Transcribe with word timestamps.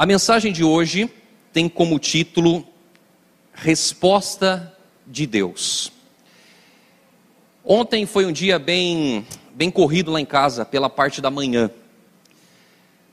A 0.00 0.06
mensagem 0.06 0.50
de 0.50 0.64
hoje 0.64 1.12
tem 1.52 1.68
como 1.68 1.98
título 1.98 2.66
Resposta 3.52 4.74
de 5.06 5.26
Deus. 5.26 5.92
Ontem 7.62 8.06
foi 8.06 8.24
um 8.24 8.32
dia 8.32 8.58
bem, 8.58 9.26
bem 9.52 9.70
corrido 9.70 10.10
lá 10.10 10.18
em 10.18 10.24
casa, 10.24 10.64
pela 10.64 10.88
parte 10.88 11.20
da 11.20 11.30
manhã. 11.30 11.70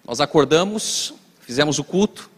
Nós 0.05 0.21
acordamos, 0.21 1.13
fizemos 1.42 1.78
o 1.78 1.84
culto, 1.84 2.31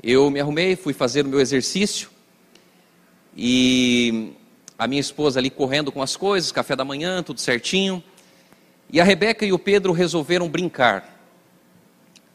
eu 0.00 0.30
me 0.30 0.38
arrumei, 0.38 0.76
fui 0.76 0.92
fazer 0.92 1.26
o 1.26 1.28
meu 1.28 1.40
exercício 1.40 2.10
e 3.36 4.34
a 4.78 4.86
minha 4.86 5.00
esposa 5.00 5.40
ali 5.40 5.50
correndo 5.50 5.90
com 5.90 6.00
as 6.00 6.14
coisas, 6.14 6.52
café 6.52 6.76
da 6.76 6.84
manhã, 6.84 7.24
tudo 7.24 7.40
certinho. 7.40 8.04
E 8.88 9.00
a 9.00 9.04
Rebeca 9.04 9.44
e 9.44 9.52
o 9.52 9.58
Pedro 9.58 9.92
resolveram 9.92 10.48
brincar. 10.48 11.19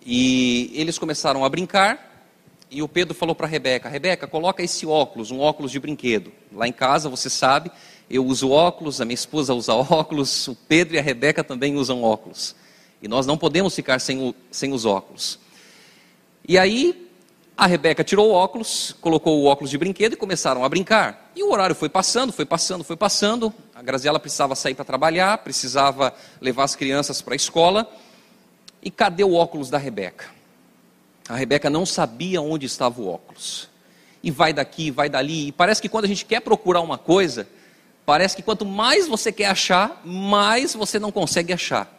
E 0.06 0.72
eles 0.76 1.00
começaram 1.00 1.44
a 1.44 1.50
brincar, 1.50 2.30
e 2.70 2.84
o 2.84 2.88
Pedro 2.88 3.16
falou 3.16 3.34
para 3.34 3.48
a 3.48 3.50
Rebeca: 3.50 3.90
Rebeca, 3.90 4.28
coloca 4.28 4.62
esse 4.62 4.86
óculos, 4.86 5.32
um 5.32 5.40
óculos 5.40 5.72
de 5.72 5.80
brinquedo. 5.80 6.32
Lá 6.52 6.68
em 6.68 6.72
casa, 6.72 7.10
você 7.10 7.30
sabe, 7.30 7.72
eu 8.10 8.24
uso 8.24 8.52
óculos, 8.52 9.02
a 9.02 9.06
minha 9.06 9.16
esposa 9.16 9.54
usa 9.54 9.74
óculos, 9.76 10.48
o 10.48 10.56
Pedro 10.68 10.96
e 10.96 11.00
a 11.00 11.02
Rebeca 11.02 11.44
também 11.44 11.76
usam 11.76 12.04
óculos. 12.04 12.56
E 13.02 13.08
nós 13.08 13.26
não 13.26 13.38
podemos 13.38 13.74
ficar 13.76 14.00
sem, 14.00 14.22
o, 14.22 14.36
sem 14.52 14.72
os 14.72 14.86
óculos. 14.86 15.40
E 16.48 16.58
aí, 16.58 17.10
a 17.58 17.66
Rebeca 17.66 18.04
tirou 18.04 18.30
o 18.30 18.34
óculos, 18.34 18.96
colocou 19.02 19.42
o 19.42 19.46
óculos 19.46 19.72
de 19.72 19.78
brinquedo 19.78 20.14
e 20.14 20.18
começaram 20.18 20.64
a 20.64 20.70
brincar. 20.70 21.32
E 21.36 21.42
o 21.42 21.52
horário 21.52 21.76
foi 21.76 21.90
passando, 21.90 22.32
foi 22.32 22.46
passando, 22.46 22.84
foi 22.84 22.96
passando. 22.96 23.54
A 23.74 23.82
Graziela 23.82 24.20
precisava 24.20 24.56
sair 24.56 24.76
para 24.76 24.86
trabalhar, 24.86 25.38
precisava 25.40 26.14
levar 26.40 26.64
as 26.64 26.76
crianças 26.76 27.22
para 27.22 27.34
a 27.34 27.36
escola. 27.36 27.90
E 28.86 28.92
cadê 28.92 29.24
o 29.24 29.34
óculos 29.34 29.72
da 29.72 29.80
Rebeca? 29.80 30.28
A 31.28 31.36
Rebeca 31.36 31.72
não 31.72 31.88
sabia 31.88 32.40
onde 32.40 32.68
estava 32.68 33.02
o 33.02 33.08
óculos. 33.08 33.68
E 34.22 34.30
vai 34.30 34.54
daqui, 34.54 34.92
vai 34.92 35.10
dali. 35.10 35.48
E 35.48 35.52
parece 35.52 35.82
que 35.82 35.90
quando 35.90 36.06
a 36.06 36.08
gente 36.08 36.24
quer 36.24 36.40
procurar 36.40 36.82
uma 36.82 37.00
coisa, 37.00 37.48
parece 38.06 38.36
que 38.36 38.44
quanto 38.44 38.64
mais 38.64 39.08
você 39.08 39.32
quer 39.32 39.48
achar, 39.48 40.02
mais 40.06 40.76
você 40.76 41.00
não 41.00 41.12
consegue 41.12 41.52
achar. 41.52 41.92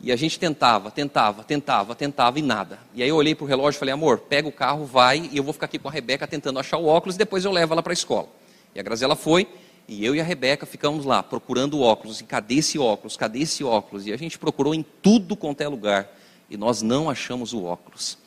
E 0.00 0.12
a 0.12 0.16
gente 0.16 0.38
tentava, 0.38 0.92
tentava, 0.92 1.42
tentava, 1.42 1.94
tentava 1.96 2.38
e 2.38 2.42
nada. 2.42 2.78
E 2.94 3.02
aí 3.02 3.08
eu 3.08 3.16
olhei 3.16 3.34
para 3.34 3.44
o 3.44 3.48
relógio 3.48 3.76
e 3.76 3.80
falei, 3.80 3.92
amor, 3.92 4.18
pega 4.18 4.46
o 4.46 4.52
carro, 4.52 4.84
vai, 4.84 5.28
e 5.32 5.36
eu 5.36 5.42
vou 5.42 5.52
ficar 5.52 5.66
aqui 5.66 5.78
com 5.78 5.88
a 5.88 5.92
Rebeca 5.92 6.26
tentando 6.26 6.58
achar 6.60 6.76
o 6.76 6.86
óculos 6.86 7.16
e 7.16 7.18
depois 7.18 7.44
eu 7.44 7.50
levo 7.50 7.72
ela 7.72 7.82
para 7.82 7.92
a 7.92 7.94
escola. 7.94 8.28
E 8.74 8.80
a 8.80 8.82
Graziela 8.82 9.16
foi, 9.16 9.48
e 9.88 10.04
eu 10.04 10.14
e 10.14 10.20
a 10.20 10.24
Rebeca 10.24 10.64
ficamos 10.64 11.04
lá 11.04 11.22
procurando 11.22 11.80
óculos. 11.80 12.20
E 12.20 12.24
cadê 12.24 12.56
esse 12.56 12.78
óculos? 12.78 13.16
Cadê 13.16 13.40
esse 13.40 13.64
óculos? 13.64 14.06
E 14.06 14.12
a 14.12 14.16
gente 14.16 14.38
procurou 14.38 14.74
em 14.74 14.84
tudo 15.02 15.36
quanto 15.36 15.60
é 15.60 15.68
lugar. 15.68 16.08
E 16.48 16.56
nós 16.56 16.82
não 16.82 17.10
achamos 17.10 17.52
o 17.52 17.64
óculos. 17.64 18.18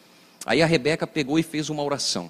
Aí 0.46 0.62
a 0.62 0.66
Rebeca 0.66 1.08
pegou 1.08 1.40
e 1.40 1.44
fez 1.44 1.70
uma 1.70 1.82
oração. 1.84 2.30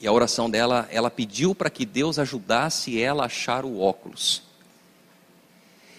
E 0.00 0.06
a 0.06 0.12
oração 0.12 0.50
dela, 0.50 0.86
ela 0.90 1.10
pediu 1.10 1.54
para 1.54 1.70
que 1.70 1.86
Deus 1.86 2.18
ajudasse 2.18 3.00
ela 3.00 3.22
a 3.22 3.26
achar 3.26 3.64
o 3.64 3.80
óculos. 3.80 4.42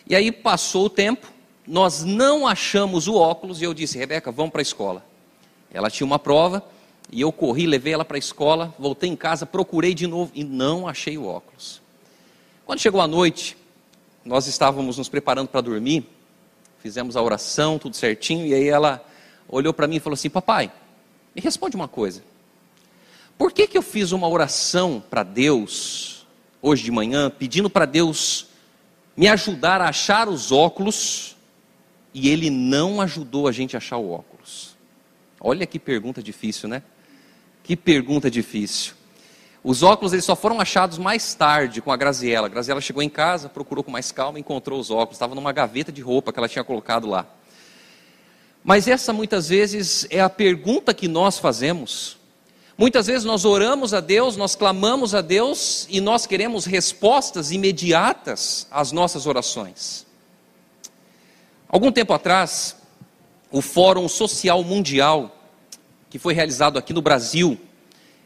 E 0.05 0.15
aí 0.15 0.31
passou 0.31 0.85
o 0.85 0.89
tempo, 0.89 1.27
nós 1.65 2.03
não 2.03 2.47
achamos 2.47 3.07
o 3.07 3.15
óculos 3.15 3.61
e 3.61 3.65
eu 3.65 3.73
disse: 3.73 3.97
Rebeca, 3.97 4.31
vamos 4.31 4.51
para 4.51 4.61
a 4.61 4.63
escola. 4.63 5.03
Ela 5.71 5.89
tinha 5.89 6.05
uma 6.05 6.19
prova 6.19 6.63
e 7.11 7.19
eu 7.19 7.31
corri, 7.31 7.65
levei 7.65 7.93
ela 7.93 8.05
para 8.05 8.17
a 8.17 8.19
escola, 8.19 8.73
voltei 8.77 9.09
em 9.09 9.15
casa, 9.15 9.45
procurei 9.45 9.93
de 9.93 10.07
novo 10.07 10.31
e 10.33 10.43
não 10.43 10.87
achei 10.87 11.17
o 11.17 11.25
óculos. 11.25 11.81
Quando 12.67 12.81
chegou 12.81 12.99
a 12.99 13.07
noite, 13.07 13.55
nós 14.25 14.45
estávamos 14.45 14.97
nos 14.97 15.07
preparando 15.07 15.47
para 15.47 15.61
dormir, 15.61 16.05
fizemos 16.79 17.15
a 17.15 17.21
oração, 17.21 17.79
tudo 17.79 17.95
certinho, 17.95 18.45
e 18.45 18.53
aí 18.53 18.67
ela 18.67 19.01
olhou 19.47 19.73
para 19.73 19.87
mim 19.87 19.95
e 19.95 19.99
falou 20.01 20.15
assim: 20.15 20.29
Papai, 20.29 20.69
me 21.33 21.41
responde 21.41 21.77
uma 21.77 21.87
coisa. 21.87 22.21
Por 23.37 23.53
que, 23.53 23.67
que 23.67 23.77
eu 23.77 23.81
fiz 23.81 24.11
uma 24.11 24.27
oração 24.27 25.01
para 25.09 25.23
Deus, 25.23 26.27
hoje 26.61 26.83
de 26.83 26.91
manhã, 26.91 27.29
pedindo 27.29 27.69
para 27.69 27.85
Deus 27.85 28.47
me 29.15 29.29
ajudar 29.29 29.79
a 29.79 29.87
achar 29.87 30.27
os 30.27 30.51
óculos, 30.51 31.37
e 32.13 32.27
Ele 32.27 32.49
não 32.49 32.99
ajudou 32.99 33.47
a 33.47 33.53
gente 33.53 33.77
a 33.77 33.79
achar 33.79 33.95
o 33.95 34.11
óculos? 34.11 34.75
Olha 35.39 35.65
que 35.65 35.79
pergunta 35.79 36.21
difícil, 36.21 36.67
né? 36.67 36.83
Que 37.63 37.77
pergunta 37.77 38.29
difícil. 38.29 38.93
Os 39.69 39.83
óculos 39.83 40.13
eles 40.13 40.23
só 40.23 40.33
foram 40.33 40.61
achados 40.61 40.97
mais 40.97 41.33
tarde 41.33 41.81
com 41.81 41.91
a 41.91 41.97
Graziella. 41.97 42.47
A 42.47 42.49
Graziella 42.49 42.79
chegou 42.79 43.03
em 43.03 43.09
casa, 43.09 43.49
procurou 43.49 43.83
com 43.83 43.91
mais 43.91 44.13
calma, 44.13 44.39
encontrou 44.39 44.79
os 44.79 44.89
óculos. 44.89 45.15
Estava 45.15 45.35
numa 45.35 45.51
gaveta 45.51 45.91
de 45.91 45.99
roupa 46.01 46.31
que 46.31 46.39
ela 46.39 46.47
tinha 46.47 46.63
colocado 46.63 47.05
lá. 47.05 47.27
Mas 48.63 48.87
essa 48.87 49.11
muitas 49.11 49.49
vezes 49.49 50.07
é 50.09 50.21
a 50.21 50.29
pergunta 50.29 50.93
que 50.93 51.09
nós 51.09 51.37
fazemos. 51.37 52.17
Muitas 52.77 53.07
vezes 53.07 53.25
nós 53.25 53.43
oramos 53.43 53.93
a 53.93 53.99
Deus, 53.99 54.37
nós 54.37 54.55
clamamos 54.55 55.13
a 55.13 55.19
Deus 55.19 55.85
e 55.89 55.99
nós 55.99 56.25
queremos 56.25 56.63
respostas 56.63 57.51
imediatas 57.51 58.67
às 58.71 58.93
nossas 58.93 59.27
orações. 59.27 60.07
Algum 61.67 61.91
tempo 61.91 62.13
atrás, 62.13 62.77
o 63.51 63.61
Fórum 63.61 64.07
Social 64.07 64.63
Mundial, 64.63 65.37
que 66.09 66.17
foi 66.17 66.33
realizado 66.33 66.79
aqui 66.79 66.93
no 66.93 67.01
Brasil, 67.01 67.59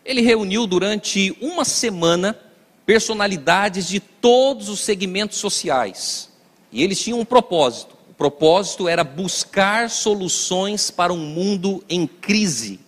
ele 0.05 0.21
reuniu 0.21 0.65
durante 0.65 1.35
uma 1.39 1.63
semana 1.63 2.37
personalidades 2.85 3.87
de 3.87 3.99
todos 3.99 4.67
os 4.69 4.79
segmentos 4.79 5.37
sociais. 5.37 6.29
E 6.71 6.83
eles 6.83 6.99
tinham 6.99 7.19
um 7.19 7.25
propósito. 7.25 7.95
O 8.09 8.13
propósito 8.13 8.87
era 8.87 9.03
buscar 9.03 9.89
soluções 9.89 10.89
para 10.89 11.13
um 11.13 11.17
mundo 11.17 11.83
em 11.89 12.07
crise. 12.07 12.79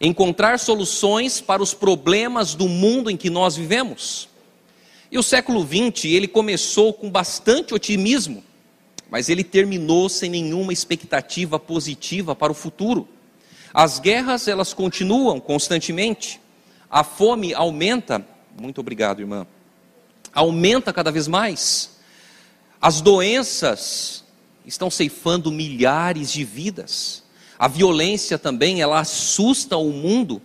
Encontrar 0.00 0.58
soluções 0.58 1.40
para 1.40 1.62
os 1.62 1.72
problemas 1.74 2.54
do 2.54 2.68
mundo 2.68 3.10
em 3.10 3.16
que 3.16 3.30
nós 3.30 3.56
vivemos. 3.56 4.28
E 5.10 5.18
o 5.18 5.22
século 5.22 5.62
XX, 5.62 6.06
ele 6.06 6.26
começou 6.26 6.92
com 6.92 7.10
bastante 7.10 7.74
otimismo, 7.74 8.42
mas 9.10 9.28
ele 9.28 9.44
terminou 9.44 10.08
sem 10.08 10.30
nenhuma 10.30 10.72
expectativa 10.72 11.58
positiva 11.58 12.34
para 12.34 12.50
o 12.50 12.54
futuro. 12.54 13.06
As 13.72 13.98
guerras, 13.98 14.48
elas 14.48 14.74
continuam 14.74 15.40
constantemente. 15.40 16.40
A 16.90 17.02
fome 17.02 17.54
aumenta. 17.54 18.24
Muito 18.60 18.80
obrigado, 18.80 19.20
irmã. 19.20 19.46
Aumenta 20.34 20.92
cada 20.92 21.10
vez 21.10 21.26
mais. 21.26 21.96
As 22.80 23.00
doenças 23.00 24.24
estão 24.66 24.90
ceifando 24.90 25.50
milhares 25.50 26.32
de 26.32 26.44
vidas. 26.44 27.22
A 27.58 27.68
violência 27.68 28.38
também, 28.38 28.82
ela 28.82 29.00
assusta 29.00 29.76
o 29.76 29.90
mundo 29.90 30.42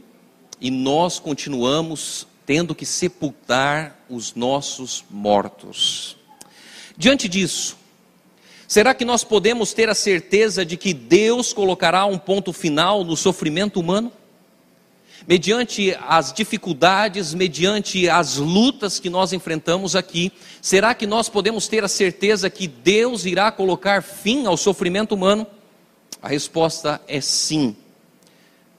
e 0.62 0.72
nós 0.72 1.20
continuamos 1.20 2.28
tendo 2.46 2.74
que 2.74 2.86
sepultar 2.86 4.00
os 4.10 4.34
nossos 4.36 5.04
mortos. 5.10 6.16
Diante 6.96 7.28
disso, 7.28 7.78
Será 8.68 8.94
que 8.94 9.06
nós 9.06 9.24
podemos 9.24 9.74
ter 9.74 9.88
a 9.88 9.96
certeza 9.96 10.66
de 10.66 10.76
que 10.76 10.94
Deus 10.94 11.54
colocará 11.54 12.06
um 12.06 12.18
ponto 12.18 12.52
final 12.52 13.06
no 13.06 13.16
sofrimento 13.16 13.80
humano? 13.80 14.12
Mediante 15.26 15.98
as 16.06 16.34
dificuldades, 16.34 17.34
mediante 17.34 18.10
as 18.10 18.36
lutas 18.36 19.00
que 19.00 19.10
nós 19.10 19.32
enfrentamos 19.32 19.96
aqui, 19.96 20.34
será 20.62 20.94
que 20.94 21.08
nós 21.08 21.30
podemos 21.30 21.70
ter 21.70 21.84
a 21.84 21.88
certeza 21.88 22.50
que 22.50 22.68
Deus 22.68 23.26
irá 23.26 23.52
colocar 23.52 24.04
fim 24.04 24.46
ao 24.46 24.58
sofrimento 24.58 25.16
humano? 25.16 25.48
A 26.22 26.28
resposta 26.28 27.02
é 27.08 27.22
sim, 27.22 27.74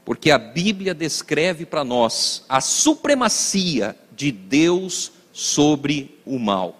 porque 0.04 0.30
a 0.30 0.38
Bíblia 0.38 0.92
descreve 0.92 1.64
para 1.64 1.82
nós 1.82 2.44
a 2.46 2.60
supremacia 2.60 3.96
de 4.14 4.30
Deus 4.30 5.12
sobre 5.32 6.18
o 6.26 6.38
mal. 6.38 6.76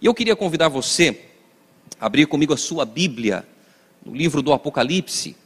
E 0.00 0.06
eu 0.06 0.14
queria 0.14 0.36
convidar 0.36 0.68
você 0.68 1.29
abrir 2.00 2.26
comigo 2.26 2.54
a 2.54 2.56
sua 2.56 2.86
Bíblia 2.86 3.46
no 4.04 4.14
livro 4.14 4.40
do 4.40 4.54
Apocalipse. 4.54 5.36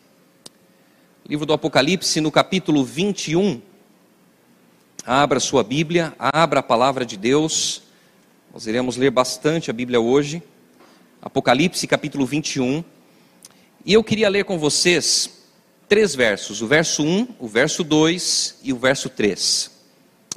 Livro 1.29 1.45
do 1.45 1.53
Apocalipse, 1.53 2.21
no 2.21 2.31
capítulo 2.31 2.85
21. 2.85 3.61
Abra 5.05 5.41
sua 5.41 5.65
Bíblia, 5.65 6.15
abra 6.17 6.61
a 6.61 6.63
palavra 6.63 7.05
de 7.05 7.17
Deus. 7.17 7.83
Nós 8.53 8.69
iremos 8.69 8.97
ler 8.97 9.11
bastante 9.11 9.69
a 9.69 9.73
Bíblia 9.73 10.01
hoje. 10.01 10.41
Apocalipse, 11.21 11.89
capítulo 11.89 12.25
21. 12.25 12.85
E 13.85 13.93
eu 13.93 14.05
queria 14.05 14.29
ler 14.29 14.45
com 14.45 14.57
vocês 14.57 15.49
três 15.89 16.15
versos: 16.15 16.63
o 16.63 16.69
verso 16.69 17.03
1, 17.03 17.35
o 17.41 17.49
verso 17.49 17.83
2 17.83 18.61
e 18.63 18.73
o 18.73 18.79
verso 18.79 19.09
3. 19.09 19.73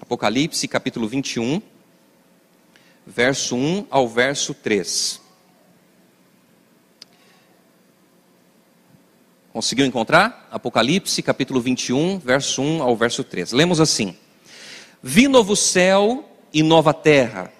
Apocalipse, 0.01 0.67
capítulo 0.67 1.07
21, 1.07 1.61
verso 3.05 3.55
1 3.55 3.85
ao 3.91 4.07
verso 4.07 4.55
3. 4.55 5.26
Conseguiu 9.57 9.87
encontrar? 9.87 10.47
Apocalipse, 10.51 11.19
capítulo 11.23 11.59
21, 11.59 12.19
verso 12.19 12.61
1 12.61 12.83
ao 12.83 12.95
verso 12.95 13.23
3. 13.23 13.53
Lemos 13.53 13.81
assim: 13.81 14.15
Vi 15.01 15.27
novo 15.27 15.55
céu 15.55 16.29
e 16.53 16.61
nova 16.61 16.93
terra, 16.93 17.51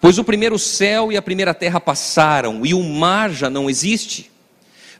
pois 0.00 0.18
o 0.18 0.24
primeiro 0.24 0.58
céu 0.58 1.12
e 1.12 1.16
a 1.16 1.22
primeira 1.22 1.54
terra 1.54 1.78
passaram, 1.78 2.66
e 2.66 2.74
o 2.74 2.82
mar 2.82 3.30
já 3.30 3.48
não 3.48 3.70
existe. 3.70 4.28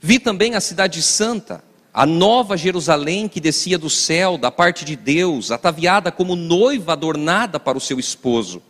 Vi 0.00 0.20
também 0.20 0.54
a 0.54 0.60
cidade 0.60 1.02
santa, 1.02 1.64
a 1.92 2.06
nova 2.06 2.56
Jerusalém 2.56 3.26
que 3.26 3.40
descia 3.40 3.76
do 3.76 3.90
céu, 3.90 4.38
da 4.38 4.52
parte 4.52 4.84
de 4.84 4.94
Deus, 4.94 5.50
ataviada 5.50 6.12
como 6.12 6.36
noiva 6.36 6.92
adornada 6.92 7.58
para 7.58 7.76
o 7.76 7.80
seu 7.80 7.98
esposo. 7.98 8.62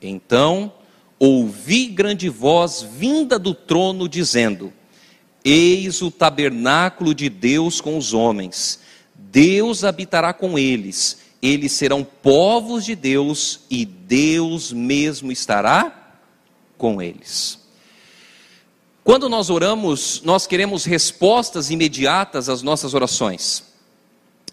Então 0.00 0.72
ouvi 1.18 1.84
grande 1.84 2.30
voz 2.30 2.80
vinda 2.80 3.38
do 3.38 3.52
trono 3.52 4.08
dizendo: 4.08 4.72
Eis 5.44 6.00
o 6.00 6.10
tabernáculo 6.10 7.14
de 7.14 7.28
Deus 7.28 7.80
com 7.80 7.98
os 7.98 8.14
homens. 8.14 8.80
Deus 9.14 9.84
habitará 9.84 10.32
com 10.32 10.58
eles. 10.58 11.18
Eles 11.42 11.72
serão 11.72 12.02
povos 12.02 12.86
de 12.86 12.94
Deus 12.94 13.60
e 13.68 13.84
Deus 13.84 14.72
mesmo 14.72 15.30
estará 15.30 16.16
com 16.78 17.02
eles. 17.02 17.58
Quando 19.04 19.28
nós 19.28 19.50
oramos, 19.50 20.22
nós 20.24 20.46
queremos 20.46 20.86
respostas 20.86 21.68
imediatas 21.70 22.48
às 22.48 22.62
nossas 22.62 22.94
orações. 22.94 23.64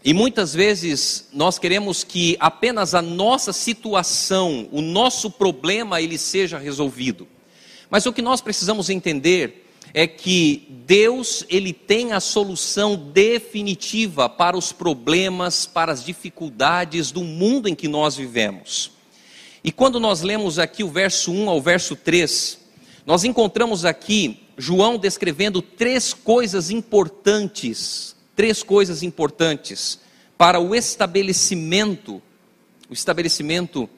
E 0.04 0.14
muitas 0.14 0.54
vezes 0.54 1.30
nós 1.32 1.58
queremos 1.58 2.04
que 2.04 2.36
apenas 2.38 2.94
a 2.94 3.02
nossa 3.02 3.54
situação, 3.54 4.68
o 4.72 4.82
nosso 4.82 5.32
problema, 5.32 6.02
ele 6.02 6.18
seja 6.18 6.58
resolvido. 6.58 7.28
Mas 7.90 8.06
o 8.06 8.12
que 8.12 8.22
nós 8.22 8.42
precisamos 8.42 8.90
entender 8.90 9.61
é 9.94 10.08
que 10.08 10.68
Deus, 10.86 11.46
ele 11.50 11.74
tem 11.74 12.14
a 12.14 12.20
solução 12.20 12.96
definitiva 12.96 14.30
para 14.30 14.58
os 14.58 14.72
problemas, 14.72 15.66
para 15.66 15.92
as 15.92 16.04
dificuldades 16.04 17.12
do 17.12 17.24
mundo 17.24 17.68
em 17.68 17.76
que 17.76 17.88
nós 17.88 18.16
vivemos. 18.16 18.92
E 19.64 19.72
quando 19.72 20.00
nós 20.00 20.22
lemos 20.22 20.58
aqui 20.58 20.84
o 20.84 20.90
verso 20.90 21.32
1 21.32 21.50
ao 21.50 21.62
verso 21.62 21.96
3, 21.96 22.60
nós 23.06 23.24
encontramos 23.24 23.86
aqui 23.86 24.40
João 24.58 24.98
descrevendo 24.98 25.62
três 25.62 26.14
coisas 26.14 26.70
importantes, 26.70 28.16
três 28.36 28.64
coisas 28.64 29.04
importantes 29.04 30.00
para 30.38 30.60
o 30.60 30.74
estabelecimento, 30.74 32.22
o 32.90 32.94
estabelecimento 32.94 33.90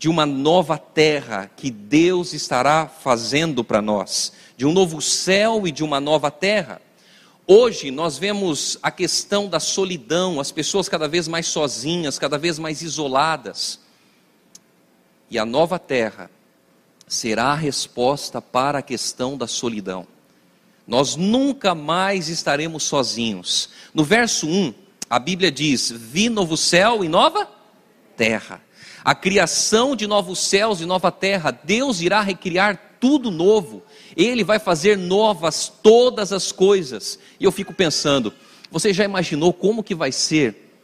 de 0.00 0.08
uma 0.08 0.24
nova 0.24 0.78
terra 0.78 1.50
que 1.54 1.70
Deus 1.70 2.32
estará 2.32 2.86
fazendo 2.86 3.62
para 3.62 3.82
nós, 3.82 4.32
de 4.56 4.64
um 4.64 4.72
novo 4.72 4.98
céu 5.02 5.66
e 5.66 5.70
de 5.70 5.84
uma 5.84 6.00
nova 6.00 6.30
terra. 6.30 6.80
Hoje 7.46 7.90
nós 7.90 8.16
vemos 8.16 8.78
a 8.82 8.90
questão 8.90 9.46
da 9.46 9.60
solidão, 9.60 10.40
as 10.40 10.50
pessoas 10.50 10.88
cada 10.88 11.06
vez 11.06 11.28
mais 11.28 11.48
sozinhas, 11.48 12.18
cada 12.18 12.38
vez 12.38 12.58
mais 12.58 12.80
isoladas. 12.80 13.78
E 15.28 15.38
a 15.38 15.44
nova 15.44 15.78
terra 15.78 16.30
será 17.06 17.48
a 17.48 17.54
resposta 17.54 18.40
para 18.40 18.78
a 18.78 18.82
questão 18.82 19.36
da 19.36 19.46
solidão. 19.46 20.06
Nós 20.86 21.14
nunca 21.14 21.74
mais 21.74 22.30
estaremos 22.30 22.84
sozinhos. 22.84 23.68
No 23.92 24.02
verso 24.02 24.48
1, 24.48 24.72
a 25.10 25.18
Bíblia 25.18 25.52
diz: 25.52 25.90
Vi 25.90 26.30
novo 26.30 26.56
céu 26.56 27.04
e 27.04 27.08
nova 27.08 27.46
terra. 28.16 28.62
A 29.04 29.14
criação 29.14 29.96
de 29.96 30.06
novos 30.06 30.38
céus 30.38 30.80
e 30.80 30.86
nova 30.86 31.10
terra, 31.10 31.50
Deus 31.50 32.00
irá 32.00 32.20
recriar 32.20 32.96
tudo 33.00 33.30
novo. 33.30 33.82
Ele 34.16 34.44
vai 34.44 34.58
fazer 34.58 34.98
novas 34.98 35.72
todas 35.82 36.32
as 36.32 36.52
coisas. 36.52 37.18
E 37.38 37.44
eu 37.44 37.52
fico 37.52 37.72
pensando, 37.72 38.32
você 38.70 38.92
já 38.92 39.04
imaginou 39.04 39.52
como 39.52 39.82
que 39.82 39.94
vai 39.94 40.12
ser 40.12 40.74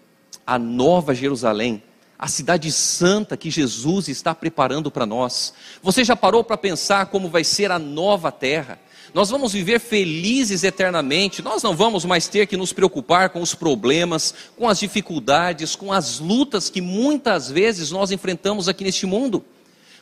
a 0.46 0.58
nova 0.58 1.14
Jerusalém? 1.14 1.82
a 2.18 2.28
cidade 2.28 2.72
santa 2.72 3.36
que 3.36 3.50
Jesus 3.50 4.08
está 4.08 4.34
preparando 4.34 4.90
para 4.90 5.04
nós. 5.04 5.52
Você 5.82 6.02
já 6.02 6.16
parou 6.16 6.42
para 6.42 6.56
pensar 6.56 7.06
como 7.06 7.28
vai 7.28 7.44
ser 7.44 7.70
a 7.70 7.78
nova 7.78 8.32
terra? 8.32 8.78
Nós 9.16 9.30
vamos 9.30 9.54
viver 9.54 9.80
felizes 9.80 10.62
eternamente, 10.62 11.40
nós 11.40 11.62
não 11.62 11.74
vamos 11.74 12.04
mais 12.04 12.28
ter 12.28 12.46
que 12.46 12.54
nos 12.54 12.74
preocupar 12.74 13.30
com 13.30 13.40
os 13.40 13.54
problemas, 13.54 14.34
com 14.58 14.68
as 14.68 14.78
dificuldades, 14.78 15.74
com 15.74 15.90
as 15.90 16.18
lutas 16.18 16.68
que 16.68 16.82
muitas 16.82 17.50
vezes 17.50 17.90
nós 17.90 18.10
enfrentamos 18.10 18.68
aqui 18.68 18.84
neste 18.84 19.06
mundo. 19.06 19.42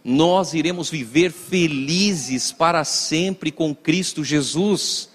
Nós 0.03 0.53
iremos 0.53 0.91
viver 0.91 1.31
felizes 1.31 2.51
para 2.51 2.83
sempre 2.83 3.53
com 3.53 3.73
Cristo 3.73 4.25
Jesus. 4.25 5.11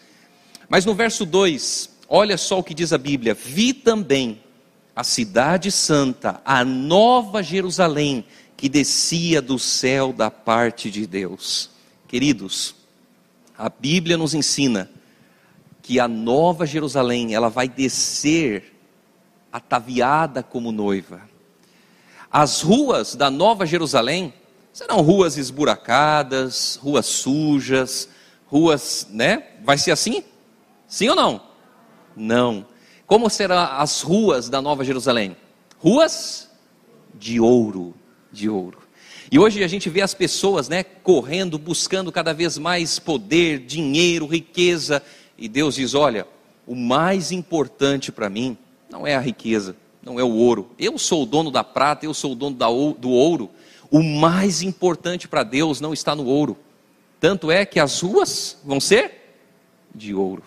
Mas 0.70 0.86
no 0.86 0.96
verso 0.96 1.26
2, 1.26 1.90
olha 2.08 2.38
só 2.38 2.60
o 2.60 2.64
que 2.64 2.74
diz 2.74 2.94
a 2.94 2.98
Bíblia: 2.98 3.34
Vi 3.34 3.74
também 3.74 4.40
a 4.96 5.04
cidade 5.04 5.74
santa, 5.74 6.40
a 6.46 6.64
nova 6.64 7.44
Jerusalém, 7.44 8.24
que 8.56 8.70
descia 8.70 9.42
do 9.42 9.60
céu 9.60 10.14
da 10.14 10.32
parte 10.32 10.90
de 10.90 11.06
Deus. 11.06 11.70
Queridos, 12.08 12.79
a 13.60 13.68
Bíblia 13.68 14.18
nos 14.18 14.34
ensina 14.34 14.90
que 15.82 16.00
a 16.00 16.08
nova 16.08 16.66
Jerusalém, 16.66 17.36
ela 17.36 17.50
vai 17.50 17.68
descer 17.68 18.74
ataviada 19.52 20.42
como 20.42 20.72
noiva. 20.72 21.22
As 22.32 22.62
ruas 22.62 23.16
da 23.16 23.30
nova 23.30 23.66
Jerusalém 23.66 24.34
serão 24.72 25.02
ruas 25.02 25.38
esburacadas, 25.38 26.80
ruas 26.82 27.06
sujas, 27.06 28.08
ruas, 28.48 29.08
né? 29.10 29.44
Vai 29.62 29.78
ser 29.78 29.92
assim? 29.92 30.24
Sim 30.88 31.10
ou 31.10 31.16
não? 31.16 31.42
Não. 32.16 32.66
Como 33.06 33.30
serão 33.30 33.58
as 33.58 34.02
ruas 34.02 34.48
da 34.48 34.62
Nova 34.62 34.86
Jerusalém? 34.86 35.36
Ruas 35.80 36.50
de 37.14 37.42
ouro, 37.42 37.94
de 38.32 38.48
ouro. 38.50 38.78
E 39.32 39.38
hoje 39.38 39.64
a 39.64 39.68
gente 39.68 39.90
vê 39.90 40.02
as 40.02 40.14
pessoas, 40.14 40.68
né, 40.68 40.84
correndo, 40.84 41.60
buscando 41.60 42.12
cada 42.12 42.34
vez 42.34 42.58
mais 42.58 42.98
poder, 42.98 43.60
dinheiro, 43.60 44.26
riqueza, 44.26 45.04
e 45.38 45.48
Deus 45.48 45.76
diz: 45.76 45.94
"Olha, 45.94 46.26
o 46.66 46.76
mais 46.76 47.32
importante 47.32 48.12
para 48.12 48.30
mim 48.30 48.58
não 48.90 49.06
é 49.06 49.16
a 49.16 49.20
riqueza, 49.20 49.76
não 50.02 50.20
é 50.20 50.24
o 50.24 50.34
ouro. 50.34 50.72
Eu 50.80 50.98
sou 50.98 51.24
o 51.24 51.26
dono 51.26 51.52
da 51.52 51.64
prata, 51.64 52.06
eu 52.06 52.14
sou 52.14 52.32
o 52.32 52.36
dono 52.36 52.58
do 52.96 53.10
ouro. 53.10 53.50
O 53.92 54.02
mais 54.02 54.62
importante 54.62 55.28
para 55.28 55.44
Deus 55.44 55.80
não 55.80 55.94
está 55.94 56.16
no 56.16 56.26
ouro. 56.26 56.58
Tanto 57.20 57.52
é 57.52 57.66
que 57.66 57.80
as 57.80 58.00
ruas 58.02 58.58
vão 58.64 58.80
ser 58.80 59.12
de 59.94 60.14
ouro. 60.14 60.44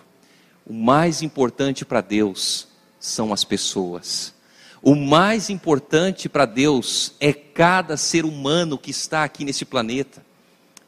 O 0.66 0.72
mais 0.72 1.22
importante 1.22 1.84
para 1.84 2.00
Deus 2.00 2.68
são 2.98 3.32
as 3.32 3.44
pessoas. 3.44 4.32
O 4.82 4.94
mais 4.94 5.48
importante 5.48 6.28
para 6.28 6.44
Deus 6.44 7.14
é 7.20 7.32
cada 7.32 7.96
ser 7.96 8.24
humano 8.24 8.76
que 8.76 8.90
está 8.90 9.22
aqui 9.22 9.44
nesse 9.44 9.64
planeta. 9.64 10.24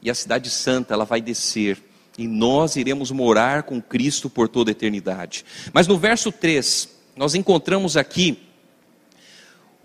E 0.02 0.10
a 0.10 0.14
cidade 0.14 0.50
santa, 0.50 0.92
ela 0.92 1.04
vai 1.04 1.20
descer 1.20 1.82
e 2.16 2.28
nós 2.28 2.76
iremos 2.76 3.10
morar 3.10 3.64
com 3.64 3.80
Cristo 3.80 4.28
por 4.28 4.48
toda 4.48 4.70
a 4.70 4.72
eternidade. 4.72 5.44
Mas 5.72 5.86
no 5.86 5.98
verso 5.98 6.30
3, 6.30 6.88
nós 7.16 7.34
encontramos 7.34 7.96
aqui 7.96 8.38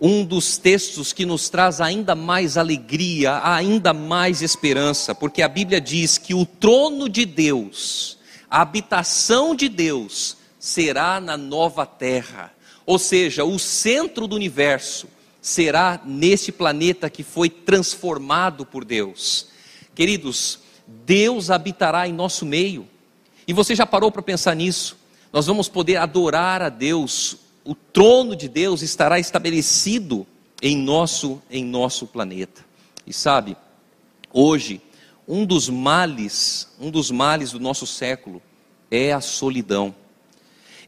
um 0.00 0.24
dos 0.24 0.56
textos 0.56 1.12
que 1.12 1.26
nos 1.26 1.48
traz 1.48 1.80
ainda 1.80 2.14
mais 2.14 2.56
alegria, 2.56 3.40
ainda 3.42 3.92
mais 3.92 4.42
esperança, 4.42 5.14
porque 5.14 5.42
a 5.42 5.48
Bíblia 5.48 5.80
diz 5.80 6.18
que 6.18 6.34
o 6.34 6.46
trono 6.46 7.08
de 7.08 7.24
Deus 7.24 8.20
a 8.50 8.62
habitação 8.62 9.54
de 9.54 9.68
Deus 9.68 10.36
será 10.58 11.20
na 11.20 11.36
nova 11.36 11.86
terra, 11.86 12.52
ou 12.84 12.98
seja, 12.98 13.44
o 13.44 13.58
centro 13.58 14.26
do 14.26 14.36
universo 14.36 15.08
será 15.40 16.00
nesse 16.04 16.52
planeta 16.52 17.08
que 17.08 17.22
foi 17.22 17.48
transformado 17.48 18.66
por 18.66 18.84
Deus. 18.84 19.48
Queridos, 19.94 20.60
Deus 20.86 21.50
habitará 21.50 22.08
em 22.08 22.12
nosso 22.12 22.44
meio. 22.44 22.86
E 23.46 23.52
você 23.52 23.74
já 23.74 23.86
parou 23.86 24.10
para 24.10 24.22
pensar 24.22 24.54
nisso? 24.54 24.96
Nós 25.32 25.46
vamos 25.46 25.68
poder 25.68 25.96
adorar 25.96 26.62
a 26.62 26.68
Deus. 26.68 27.36
O 27.64 27.74
trono 27.74 28.34
de 28.34 28.48
Deus 28.48 28.82
estará 28.82 29.18
estabelecido 29.18 30.26
em 30.62 30.76
nosso 30.76 31.40
em 31.50 31.64
nosso 31.64 32.06
planeta. 32.06 32.64
E 33.06 33.12
sabe, 33.12 33.56
hoje 34.32 34.80
um 35.26 35.46
dos 35.46 35.68
males, 35.68 36.68
um 36.80 36.90
dos 36.90 37.10
males 37.10 37.52
do 37.52 37.60
nosso 37.60 37.86
século 37.86 38.42
é 38.90 39.12
a 39.12 39.20
solidão. 39.20 39.94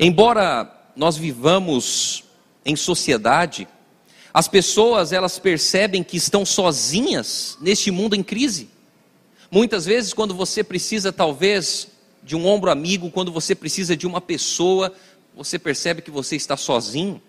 Embora 0.00 0.81
nós 0.94 1.16
vivamos 1.16 2.24
em 2.64 2.76
sociedade, 2.76 3.66
as 4.32 4.48
pessoas 4.48 5.12
elas 5.12 5.38
percebem 5.38 6.02
que 6.02 6.16
estão 6.16 6.44
sozinhas 6.46 7.58
neste 7.60 7.90
mundo 7.90 8.14
em 8.14 8.22
crise. 8.22 8.68
Muitas 9.50 9.84
vezes 9.84 10.14
quando 10.14 10.34
você 10.34 10.62
precisa 10.64 11.12
talvez 11.12 11.88
de 12.22 12.36
um 12.36 12.46
ombro 12.46 12.70
amigo, 12.70 13.10
quando 13.10 13.32
você 13.32 13.54
precisa 13.54 13.96
de 13.96 14.06
uma 14.06 14.20
pessoa, 14.20 14.94
você 15.34 15.58
percebe 15.58 16.02
que 16.02 16.10
você 16.10 16.36
está 16.36 16.56
sozinho. 16.56 17.20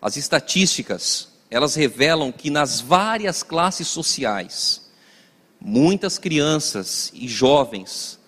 As 0.00 0.16
estatísticas, 0.16 1.28
elas 1.50 1.74
revelam 1.74 2.30
que 2.30 2.50
nas 2.50 2.80
várias 2.80 3.42
classes 3.42 3.88
sociais, 3.88 4.84
Muitas 5.66 6.18
crianças 6.18 7.10
e 7.14 7.26
jovens 7.26 8.18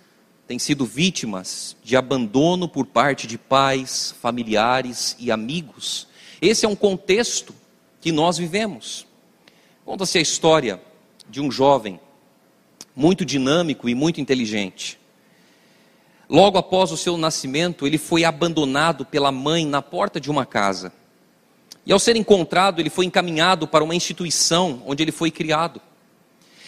têm 0.47 0.59
sido 0.59 0.87
vítimas 0.87 1.77
de 1.83 1.97
abandono 1.97 2.69
por 2.69 2.87
parte 2.87 3.27
de 3.27 3.37
pais, 3.37 4.15
familiares 4.21 5.17
e 5.19 5.31
amigos. 5.31 6.07
Esse 6.41 6.65
é 6.65 6.69
um 6.69 6.77
contexto 6.77 7.55
que 8.01 8.13
nós 8.13 8.39
vivemos. 8.39 9.07
Conta-se 9.85 10.19
a 10.19 10.21
história 10.21 10.81
de 11.29 11.41
um 11.41 11.51
jovem 11.51 12.01
muito 12.95 13.25
dinâmico 13.25 13.89
e 13.89 13.95
muito 13.95 14.21
inteligente. 14.21 14.99
Logo 16.29 16.59
após 16.59 16.91
o 16.91 16.97
seu 16.97 17.17
nascimento, 17.17 17.87
ele 17.87 17.99
foi 17.99 18.25
abandonado 18.25 19.05
pela 19.05 19.31
mãe 19.31 19.65
na 19.67 19.83
porta 19.83 20.21
de 20.21 20.31
uma 20.31 20.47
casa. 20.47 20.93
E 21.85 21.93
ao 21.93 22.01
ser 22.01 22.17
encontrado, 22.17 22.81
ele 22.81 22.91
foi 22.91 23.05
encaminhado 23.05 23.69
para 23.69 23.85
uma 23.85 23.95
instituição 23.95 24.83
onde 24.87 25.05
ele 25.05 25.13
foi 25.13 25.31
criado. 25.31 25.81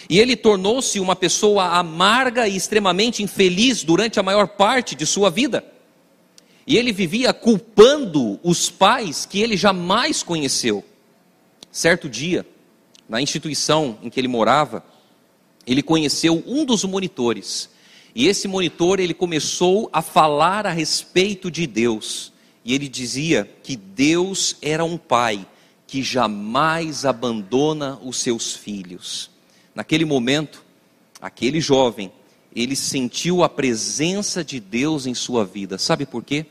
E 0.08 0.18
ele 0.18 0.36
tornou-se 0.36 1.00
uma 1.00 1.16
pessoa 1.16 1.78
amarga 1.78 2.46
e 2.46 2.56
extremamente 2.56 3.22
infeliz 3.22 3.82
durante 3.82 4.20
a 4.20 4.22
maior 4.22 4.48
parte 4.48 4.94
de 4.94 5.06
sua 5.06 5.30
vida. 5.30 5.64
E 6.66 6.76
ele 6.76 6.92
vivia 6.92 7.32
culpando 7.32 8.38
os 8.42 8.68
pais 8.68 9.24
que 9.24 9.40
ele 9.40 9.56
jamais 9.56 10.22
conheceu. 10.22 10.84
Certo 11.72 12.08
dia, 12.08 12.46
na 13.08 13.22
instituição 13.22 13.98
em 14.02 14.10
que 14.10 14.20
ele 14.20 14.28
morava, 14.28 14.84
ele 15.66 15.82
conheceu 15.82 16.42
um 16.46 16.64
dos 16.64 16.84
monitores. 16.84 17.70
E 18.14 18.26
esse 18.26 18.48
monitor, 18.48 19.00
ele 19.00 19.14
começou 19.14 19.88
a 19.92 20.02
falar 20.02 20.66
a 20.66 20.72
respeito 20.72 21.50
de 21.50 21.66
Deus. 21.66 22.32
E 22.64 22.74
ele 22.74 22.88
dizia 22.88 23.48
que 23.62 23.76
Deus 23.76 24.56
era 24.60 24.84
um 24.84 24.98
pai 24.98 25.46
que 25.86 26.02
jamais 26.02 27.06
abandona 27.06 27.98
os 28.02 28.18
seus 28.18 28.54
filhos. 28.54 29.30
Naquele 29.78 30.04
momento, 30.04 30.64
aquele 31.22 31.60
jovem, 31.60 32.10
ele 32.52 32.74
sentiu 32.74 33.44
a 33.44 33.48
presença 33.48 34.42
de 34.42 34.58
Deus 34.58 35.06
em 35.06 35.14
sua 35.14 35.44
vida. 35.44 35.78
Sabe 35.78 36.04
por 36.04 36.24
quê? 36.24 36.46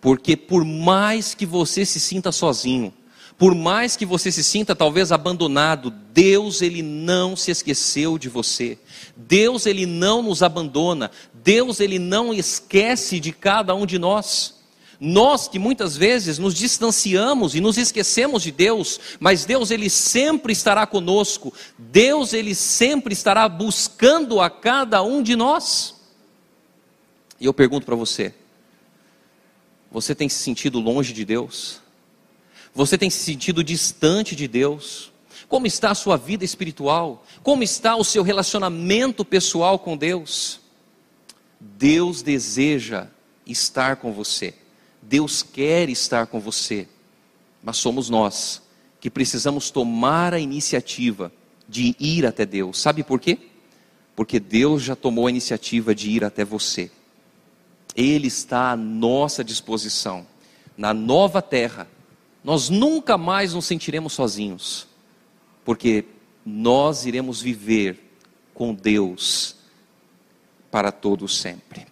Porque 0.00 0.36
por 0.36 0.64
mais 0.64 1.34
que 1.34 1.44
você 1.44 1.84
se 1.84 1.98
sinta 1.98 2.30
sozinho, 2.30 2.94
por 3.36 3.56
mais 3.56 3.96
que 3.96 4.06
você 4.06 4.30
se 4.30 4.44
sinta 4.44 4.72
talvez 4.72 5.10
abandonado, 5.10 5.90
Deus 5.90 6.62
ele 6.62 6.80
não 6.80 7.34
se 7.34 7.50
esqueceu 7.50 8.16
de 8.16 8.28
você. 8.28 8.78
Deus 9.16 9.66
ele 9.66 9.84
não 9.84 10.22
nos 10.22 10.40
abandona. 10.40 11.10
Deus 11.32 11.80
ele 11.80 11.98
não 11.98 12.32
esquece 12.32 13.18
de 13.18 13.32
cada 13.32 13.74
um 13.74 13.84
de 13.84 13.98
nós. 13.98 14.53
Nós 15.06 15.46
que 15.46 15.58
muitas 15.58 15.98
vezes 15.98 16.38
nos 16.38 16.54
distanciamos 16.54 17.54
e 17.54 17.60
nos 17.60 17.76
esquecemos 17.76 18.42
de 18.42 18.50
Deus, 18.50 18.98
mas 19.20 19.44
Deus 19.44 19.70
ele 19.70 19.90
sempre 19.90 20.50
estará 20.50 20.86
conosco. 20.86 21.52
Deus 21.76 22.32
ele 22.32 22.54
sempre 22.54 23.12
estará 23.12 23.46
buscando 23.46 24.40
a 24.40 24.48
cada 24.48 25.02
um 25.02 25.22
de 25.22 25.36
nós. 25.36 25.94
E 27.38 27.44
eu 27.44 27.52
pergunto 27.52 27.84
para 27.84 27.94
você: 27.94 28.32
você 29.92 30.14
tem 30.14 30.26
se 30.26 30.38
sentido 30.38 30.80
longe 30.80 31.12
de 31.12 31.22
Deus? 31.22 31.82
Você 32.74 32.96
tem 32.96 33.10
se 33.10 33.18
sentido 33.18 33.62
distante 33.62 34.34
de 34.34 34.48
Deus? 34.48 35.12
Como 35.48 35.66
está 35.66 35.90
a 35.90 35.94
sua 35.94 36.16
vida 36.16 36.46
espiritual? 36.46 37.26
Como 37.42 37.62
está 37.62 37.94
o 37.94 38.04
seu 38.04 38.22
relacionamento 38.22 39.22
pessoal 39.22 39.78
com 39.78 39.98
Deus? 39.98 40.60
Deus 41.60 42.22
deseja 42.22 43.08
estar 43.46 43.96
com 43.96 44.10
você. 44.10 44.63
Deus 45.08 45.42
quer 45.42 45.88
estar 45.88 46.26
com 46.26 46.40
você. 46.40 46.88
Mas 47.62 47.76
somos 47.76 48.10
nós 48.10 48.62
que 49.00 49.10
precisamos 49.10 49.70
tomar 49.70 50.32
a 50.32 50.38
iniciativa 50.38 51.32
de 51.68 51.94
ir 51.98 52.26
até 52.26 52.46
Deus. 52.46 52.78
Sabe 52.78 53.02
por 53.02 53.20
quê? 53.20 53.38
Porque 54.16 54.38
Deus 54.38 54.82
já 54.82 54.96
tomou 54.96 55.26
a 55.26 55.30
iniciativa 55.30 55.94
de 55.94 56.10
ir 56.10 56.24
até 56.24 56.44
você. 56.44 56.90
Ele 57.94 58.28
está 58.28 58.72
à 58.72 58.76
nossa 58.76 59.44
disposição. 59.44 60.26
Na 60.76 60.92
nova 60.92 61.40
terra, 61.40 61.88
nós 62.42 62.68
nunca 62.68 63.16
mais 63.16 63.54
nos 63.54 63.64
sentiremos 63.64 64.12
sozinhos, 64.12 64.86
porque 65.64 66.04
nós 66.44 67.06
iremos 67.06 67.40
viver 67.40 68.18
com 68.52 68.74
Deus 68.74 69.56
para 70.70 70.90
todo 70.90 71.28
sempre. 71.28 71.86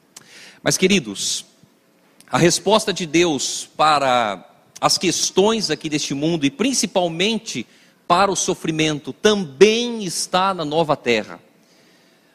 Mas 0.63 0.77
queridos, 0.77 1.47
a 2.33 2.39
resposta 2.39 2.95
de 2.95 3.05
Deus 3.05 3.69
para 3.77 4.43
as 4.81 4.97
questões 4.97 5.71
aqui 5.71 5.91
deste 5.91 6.15
mundo 6.15 6.47
e 6.47 6.51
principalmente 6.51 7.67
para 8.09 8.33
o 8.33 8.37
sofrimento 8.37 9.13
também 9.13 10.03
está 10.03 10.55
na 10.55 10.65
nova 10.65 10.97
terra. 10.97 11.39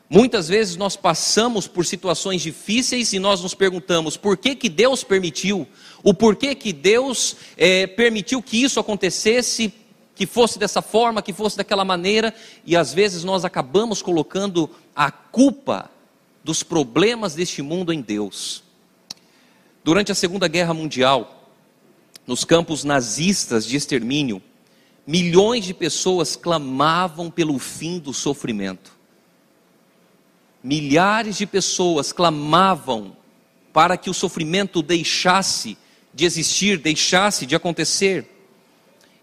Muitas 0.07 0.47
vezes 0.47 0.75
nós 0.75 0.95
passamos 0.95 1.67
por 1.67 1.83
situações 1.83 2.43
difíceis 2.43 3.11
e 3.11 3.17
nós 3.17 3.41
nos 3.41 3.55
perguntamos 3.55 4.15
por 4.15 4.37
que, 4.37 4.55
que 4.55 4.69
Deus 4.69 5.03
permitiu, 5.03 5.67
o 6.03 6.13
porquê 6.13 6.53
que 6.53 6.71
Deus 6.71 7.35
é, 7.57 7.87
permitiu 7.87 8.39
que 8.39 8.63
isso 8.63 8.79
acontecesse, 8.79 9.73
que 10.13 10.27
fosse 10.27 10.59
dessa 10.59 10.81
forma, 10.81 11.23
que 11.23 11.33
fosse 11.33 11.57
daquela 11.57 11.83
maneira, 11.83 12.33
e 12.63 12.75
às 12.75 12.93
vezes 12.93 13.23
nós 13.23 13.43
acabamos 13.43 14.03
colocando 14.03 14.69
a 14.95 15.09
culpa 15.09 15.89
dos 16.43 16.61
problemas 16.61 17.33
deste 17.33 17.63
mundo 17.63 17.91
em 17.91 17.99
Deus. 17.99 18.66
Durante 19.87 20.11
a 20.11 20.15
Segunda 20.15 20.49
Guerra 20.49 20.73
Mundial, 20.73 21.49
nos 22.27 22.43
campos 22.43 22.83
nazistas 22.83 23.65
de 23.65 23.77
extermínio, 23.77 24.43
milhões 25.07 25.63
de 25.63 25.73
pessoas 25.73 26.35
clamavam 26.35 27.31
pelo 27.31 27.57
fim 27.57 27.97
do 27.97 28.13
sofrimento 28.13 28.97
milhares 30.61 31.37
de 31.37 31.45
pessoas 31.45 32.11
clamavam 32.11 33.15
para 33.71 33.95
que 33.95 34.09
o 34.09 34.13
sofrimento 34.13 34.81
deixasse 34.81 35.77
de 36.13 36.25
existir, 36.25 36.77
deixasse 36.77 37.45
de 37.45 37.55
acontecer. 37.55 38.29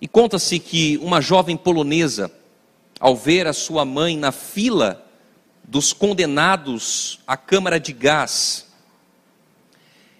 E 0.00 0.08
conta-se 0.08 0.58
que 0.58 0.98
uma 1.02 1.20
jovem 1.20 1.58
polonesa, 1.58 2.32
ao 2.98 3.14
ver 3.14 3.46
a 3.46 3.52
sua 3.52 3.84
mãe 3.84 4.16
na 4.16 4.32
fila 4.32 5.04
dos 5.62 5.92
condenados 5.92 7.20
à 7.26 7.36
câmara 7.36 7.78
de 7.78 7.92
gás, 7.92 8.63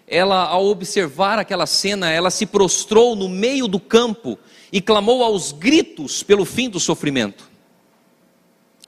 ela, 0.07 0.43
ao 0.47 0.65
observar 0.65 1.39
aquela 1.39 1.65
cena, 1.65 2.11
ela 2.11 2.29
se 2.29 2.45
prostrou 2.45 3.15
no 3.15 3.27
meio 3.27 3.67
do 3.67 3.79
campo 3.79 4.37
e 4.71 4.79
clamou 4.79 5.23
aos 5.23 5.51
gritos 5.51 6.21
pelo 6.21 6.45
fim 6.45 6.69
do 6.69 6.79
sofrimento. 6.79 7.49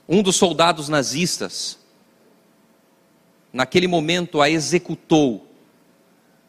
Um 0.08 0.22
dos 0.22 0.36
soldados 0.36 0.88
nazistas, 0.88 1.78
naquele 3.52 3.88
momento 3.88 4.40
a 4.40 4.48
executou 4.48 5.46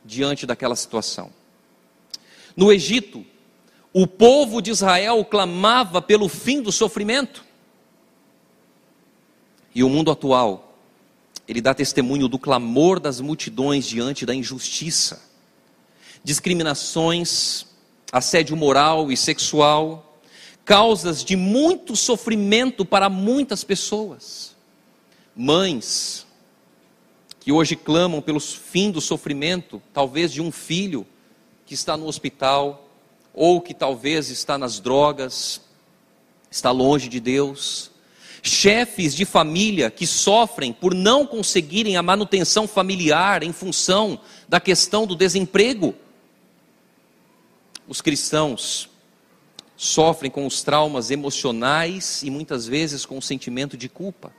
diante 0.05 0.45
daquela 0.45 0.75
situação. 0.75 1.31
No 2.55 2.71
Egito, 2.71 3.25
o 3.91 4.05
povo 4.05 4.61
de 4.61 4.69
Israel 4.69 5.25
clamava 5.25 6.01
pelo 6.01 6.29
fim 6.29 6.61
do 6.61 6.71
sofrimento. 6.71 7.43
E 9.73 9.83
o 9.83 9.89
mundo 9.89 10.11
atual, 10.11 10.68
ele 11.49 11.61
dá 11.61 11.73
testemunho 11.73 12.27
do 12.27 12.37
clamor 12.37 12.99
das 12.99 13.19
multidões 13.19 13.87
diante 13.87 14.23
da 14.23 14.35
injustiça, 14.35 15.19
discriminações, 16.23 17.65
assédio 18.11 18.55
moral 18.55 19.11
e 19.11 19.17
sexual, 19.17 20.21
causas 20.63 21.23
de 21.23 21.35
muito 21.35 21.95
sofrimento 21.95 22.85
para 22.85 23.09
muitas 23.09 23.63
pessoas. 23.63 24.55
Mães, 25.35 26.27
que 27.39 27.51
hoje 27.51 27.75
clamam 27.75 28.21
pelo 28.21 28.39
fim 28.39 28.91
do 28.91 29.01
sofrimento, 29.01 29.81
talvez 29.91 30.31
de 30.31 30.43
um 30.43 30.51
filho 30.51 31.03
que 31.65 31.73
está 31.73 31.97
no 31.97 32.05
hospital, 32.05 32.87
ou 33.33 33.59
que 33.59 33.73
talvez 33.73 34.29
está 34.29 34.55
nas 34.55 34.79
drogas, 34.79 35.61
está 36.51 36.69
longe 36.69 37.09
de 37.09 37.19
Deus. 37.19 37.88
Chefes 38.41 39.15
de 39.15 39.25
família 39.25 39.91
que 39.91 40.07
sofrem 40.07 40.71
por 40.71 40.93
não 40.93 41.25
conseguirem 41.25 41.97
a 41.97 42.03
manutenção 42.03 42.67
familiar 42.67 43.43
em 43.43 43.51
função 43.51 44.19
da 44.47 44.59
questão 44.59 45.05
do 45.05 45.15
desemprego. 45.15 45.93
Os 47.87 48.01
cristãos 48.01 48.89
sofrem 49.75 50.29
com 50.29 50.45
os 50.45 50.61
traumas 50.61 51.09
emocionais 51.09 52.21
e 52.23 52.29
muitas 52.29 52.67
vezes 52.67 53.05
com 53.05 53.17
o 53.17 53.21
sentimento 53.21 53.77
de 53.77 53.87
culpa. 53.87 54.31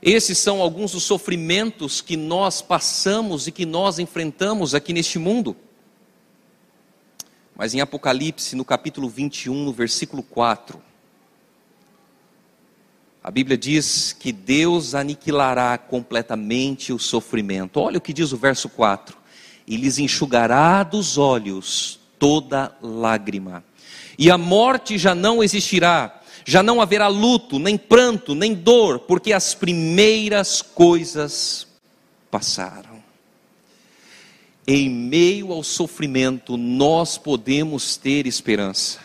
Esses 0.00 0.36
são 0.38 0.60
alguns 0.60 0.92
dos 0.92 1.02
sofrimentos 1.02 2.00
que 2.00 2.16
nós 2.16 2.60
passamos 2.60 3.46
e 3.46 3.52
que 3.52 3.64
nós 3.64 3.98
enfrentamos 3.98 4.74
aqui 4.74 4.92
neste 4.92 5.18
mundo. 5.18 5.56
Mas 7.56 7.72
em 7.72 7.80
Apocalipse, 7.80 8.54
no 8.54 8.64
capítulo 8.64 9.08
21, 9.08 9.64
no 9.64 9.72
versículo 9.72 10.22
4, 10.22 10.80
a 13.24 13.30
Bíblia 13.30 13.56
diz 13.56 14.12
que 14.12 14.30
Deus 14.30 14.94
aniquilará 14.94 15.76
completamente 15.78 16.92
o 16.92 16.98
sofrimento. 16.98 17.80
Olha 17.80 17.96
o 17.98 18.00
que 18.00 18.12
diz 18.12 18.32
o 18.32 18.36
verso 18.36 18.68
4: 18.68 19.16
E 19.66 19.76
lhes 19.76 19.98
enxugará 19.98 20.82
dos 20.82 21.16
olhos 21.16 21.98
toda 22.18 22.76
lágrima, 22.82 23.64
e 24.18 24.30
a 24.30 24.38
morte 24.38 24.98
já 24.98 25.14
não 25.14 25.42
existirá 25.42 26.20
já 26.44 26.62
não 26.62 26.80
haverá 26.80 27.08
luto, 27.08 27.58
nem 27.58 27.78
pranto, 27.78 28.34
nem 28.34 28.52
dor, 28.52 29.00
porque 29.00 29.32
as 29.32 29.54
primeiras 29.54 30.60
coisas 30.60 31.66
passaram. 32.30 33.02
Em 34.66 34.88
meio 34.90 35.52
ao 35.52 35.62
sofrimento, 35.62 36.56
nós 36.56 37.16
podemos 37.16 37.96
ter 37.96 38.26
esperança. 38.26 39.03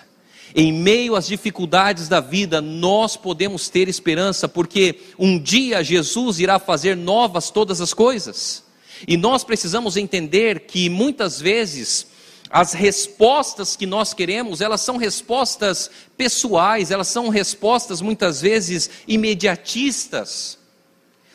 Em 0.55 0.73
meio 0.73 1.15
às 1.15 1.27
dificuldades 1.27 2.07
da 2.07 2.19
vida, 2.19 2.59
nós 2.61 3.15
podemos 3.15 3.69
ter 3.69 3.87
esperança, 3.87 4.47
porque 4.47 4.99
um 5.17 5.37
dia 5.37 5.83
Jesus 5.83 6.39
irá 6.39 6.57
fazer 6.57 6.97
novas 6.97 7.51
todas 7.51 7.81
as 7.81 7.93
coisas. 7.93 8.63
E 9.07 9.15
nós 9.15 9.43
precisamos 9.43 9.95
entender 9.95 10.61
que 10.61 10.89
muitas 10.89 11.39
vezes 11.39 12.07
as 12.49 12.73
respostas 12.73 13.75
que 13.75 13.85
nós 13.85 14.13
queremos, 14.13 14.59
elas 14.59 14.81
são 14.81 14.97
respostas 14.97 15.89
pessoais, 16.17 16.89
elas 16.89 17.07
são 17.07 17.29
respostas 17.29 18.01
muitas 18.01 18.41
vezes 18.41 18.89
imediatistas. 19.07 20.57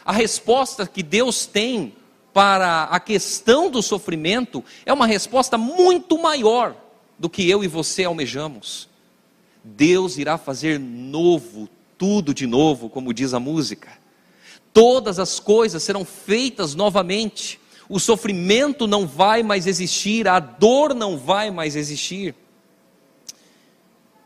A 0.05 0.13
resposta 0.13 0.87
que 0.87 1.03
Deus 1.03 1.47
tem 1.47 1.95
para 2.33 2.85
a 2.85 2.99
questão 2.99 3.71
do 3.71 3.81
sofrimento 3.81 4.63
é 4.85 4.93
uma 4.93 5.07
resposta 5.07 5.57
muito 5.57 6.21
maior 6.21 6.77
do 7.17 7.31
que 7.31 7.49
eu 7.49 7.63
e 7.63 7.69
você 7.69 8.03
almejamos. 8.03 8.89
Deus 9.65 10.19
irá 10.19 10.37
fazer 10.37 10.79
novo, 10.79 11.69
tudo 11.97 12.35
de 12.35 12.47
novo, 12.47 12.91
como 12.91 13.15
diz 13.15 13.33
a 13.33 13.41
música. 13.41 13.91
Todas 14.75 15.19
as 15.19 15.41
coisas 15.41 15.83
serão 15.83 16.05
feitas 16.05 16.75
novamente. 16.75 17.59
O 17.89 17.99
sofrimento 17.99 18.87
não 18.87 19.07
vai 19.07 19.43
mais 19.43 19.67
existir, 19.67 20.29
a 20.29 20.39
dor 20.39 20.95
não 20.95 21.17
vai 21.17 21.51
mais 21.51 21.77
existir. 21.77 22.35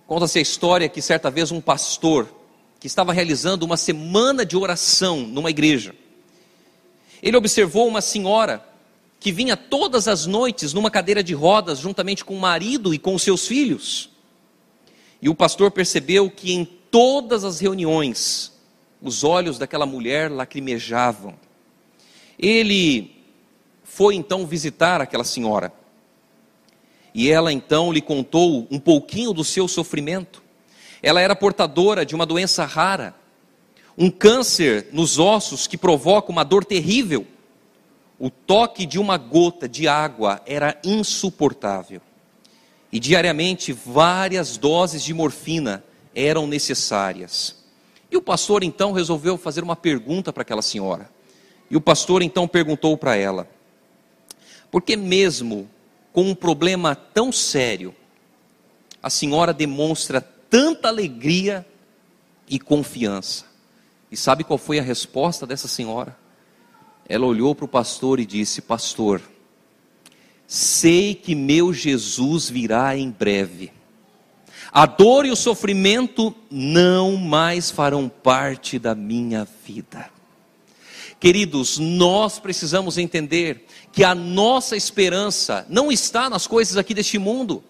Conta-se 0.09 0.39
a 0.39 0.43
história 0.43 0.89
que 0.89 1.01
certa 1.01 1.31
vez 1.31 1.53
um 1.53 1.61
pastor 1.61 2.29
que 2.81 2.87
estava 2.87 3.13
realizando 3.13 3.65
uma 3.65 3.77
semana 3.77 4.45
de 4.45 4.57
oração 4.57 5.21
numa 5.21 5.51
igreja. 5.51 5.95
Ele 7.23 7.37
observou 7.37 7.87
uma 7.87 8.01
senhora 8.01 8.65
que 9.21 9.33
vinha 9.33 9.57
todas 9.57 10.09
as 10.09 10.27
noites 10.27 10.73
numa 10.73 10.91
cadeira 10.91 11.23
de 11.23 11.35
rodas, 11.35 11.79
juntamente 11.79 12.25
com 12.25 12.35
o 12.35 12.41
marido 12.41 12.95
e 12.95 12.99
com 12.99 13.19
seus 13.19 13.47
filhos. 13.47 14.11
E 15.21 15.29
o 15.29 15.35
pastor 15.35 15.71
percebeu 15.71 16.31
que 16.31 16.53
em 16.53 16.65
todas 16.65 17.45
as 17.45 17.59
reuniões, 17.59 18.53
os 19.03 19.25
olhos 19.25 19.59
daquela 19.59 19.87
mulher 19.87 20.31
lacrimejavam. 20.31 21.35
Ele 22.39 23.17
foi 23.83 24.15
então 24.15 24.47
visitar 24.47 25.01
aquela 25.01 25.25
senhora. 25.25 25.73
E 27.13 27.31
ela 27.31 27.53
então 27.53 27.93
lhe 27.93 28.01
contou 28.01 28.67
um 28.71 28.79
pouquinho 28.79 29.33
do 29.33 29.43
seu 29.43 29.67
sofrimento. 29.67 30.43
Ela 31.03 31.21
era 31.21 31.35
portadora 31.35 32.05
de 32.05 32.15
uma 32.15 32.27
doença 32.27 32.65
rara, 32.65 33.15
um 33.97 34.11
câncer 34.11 34.89
nos 34.93 35.19
ossos 35.19 35.67
que 35.67 35.77
provoca 35.77 36.31
uma 36.31 36.45
dor 36.45 36.65
terrível. 36.65 37.27
O 38.19 38.31
toque 38.31 38.87
de 38.87 38.99
uma 38.99 39.17
gota 39.17 39.69
de 39.69 39.89
água 39.89 40.41
era 40.47 40.79
insuportável. 40.85 42.01
E 42.91 42.99
diariamente 42.99 43.73
várias 43.73 44.57
doses 44.57 45.03
de 45.03 45.13
morfina 45.13 45.85
eram 46.15 46.47
necessárias. 46.47 47.57
E 48.11 48.17
o 48.17 48.23
pastor 48.23 48.65
então 48.65 48.93
resolveu 48.93 49.37
fazer 49.37 49.63
uma 49.63 49.77
pergunta 49.77 50.33
para 50.33 50.43
aquela 50.43 50.63
senhora. 50.63 51.11
E 51.71 51.77
o 51.77 51.81
pastor 51.81 52.23
então 52.23 52.49
perguntou 52.49 52.97
para 52.97 53.15
ela: 53.17 53.49
Por 54.71 54.83
que 54.83 54.97
mesmo 54.97 55.69
com 56.13 56.23
um 56.23 56.35
problema 56.35 56.95
tão 56.95 57.31
sério, 57.31 57.95
a 59.03 59.11
senhora 59.11 59.53
demonstra 59.53 60.21
tanta 60.21 60.89
alegria 60.89 61.67
e 62.49 62.59
confiança. 62.59 63.45
E 64.11 64.17
sabe 64.17 64.43
qual 64.43 64.59
foi 64.59 64.79
a 64.79 64.83
resposta 64.83 65.47
dessa 65.47 65.69
senhora? 65.69 66.17
Ela 67.09 67.27
olhou 67.27 67.55
para 67.55 67.67
o 67.67 67.69
pastor 67.69 68.19
e 68.19 68.27
disse: 68.27 68.63
Pastor, 68.63 69.23
sei 70.49 71.15
que 71.15 71.35
meu 71.35 71.75
Jesus 71.75 72.49
virá 72.49 72.97
em 72.97 73.11
breve. 73.11 73.71
A 74.73 74.87
dor 74.87 75.27
e 75.27 75.31
o 75.31 75.37
sofrimento 75.37 76.35
não 76.51 77.17
mais 77.17 77.71
farão 77.71 78.09
parte 78.09 78.79
da 78.79 78.95
minha 78.95 79.47
vida. 79.65 80.11
Queridos, 81.21 81.79
nós 81.79 82.39
precisamos 82.39 82.97
entender 82.97 83.67
que 83.93 84.03
a 84.03 84.15
nossa 84.15 84.75
esperança 84.75 85.67
não 85.69 85.93
está 85.93 86.31
nas 86.31 86.47
coisas 86.47 86.79
aqui 86.79 86.95
deste 86.95 87.19
mundo. 87.19 87.63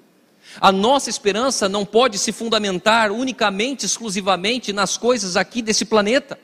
A 0.60 0.70
nossa 0.70 1.10
esperança 1.10 1.68
não 1.68 1.84
pode 1.84 2.16
se 2.18 2.30
fundamentar 2.30 3.10
unicamente, 3.10 3.86
exclusivamente 3.86 4.72
nas 4.72 4.96
coisas 4.96 5.36
aqui 5.36 5.62
desse 5.62 5.84
planeta. 5.84 6.38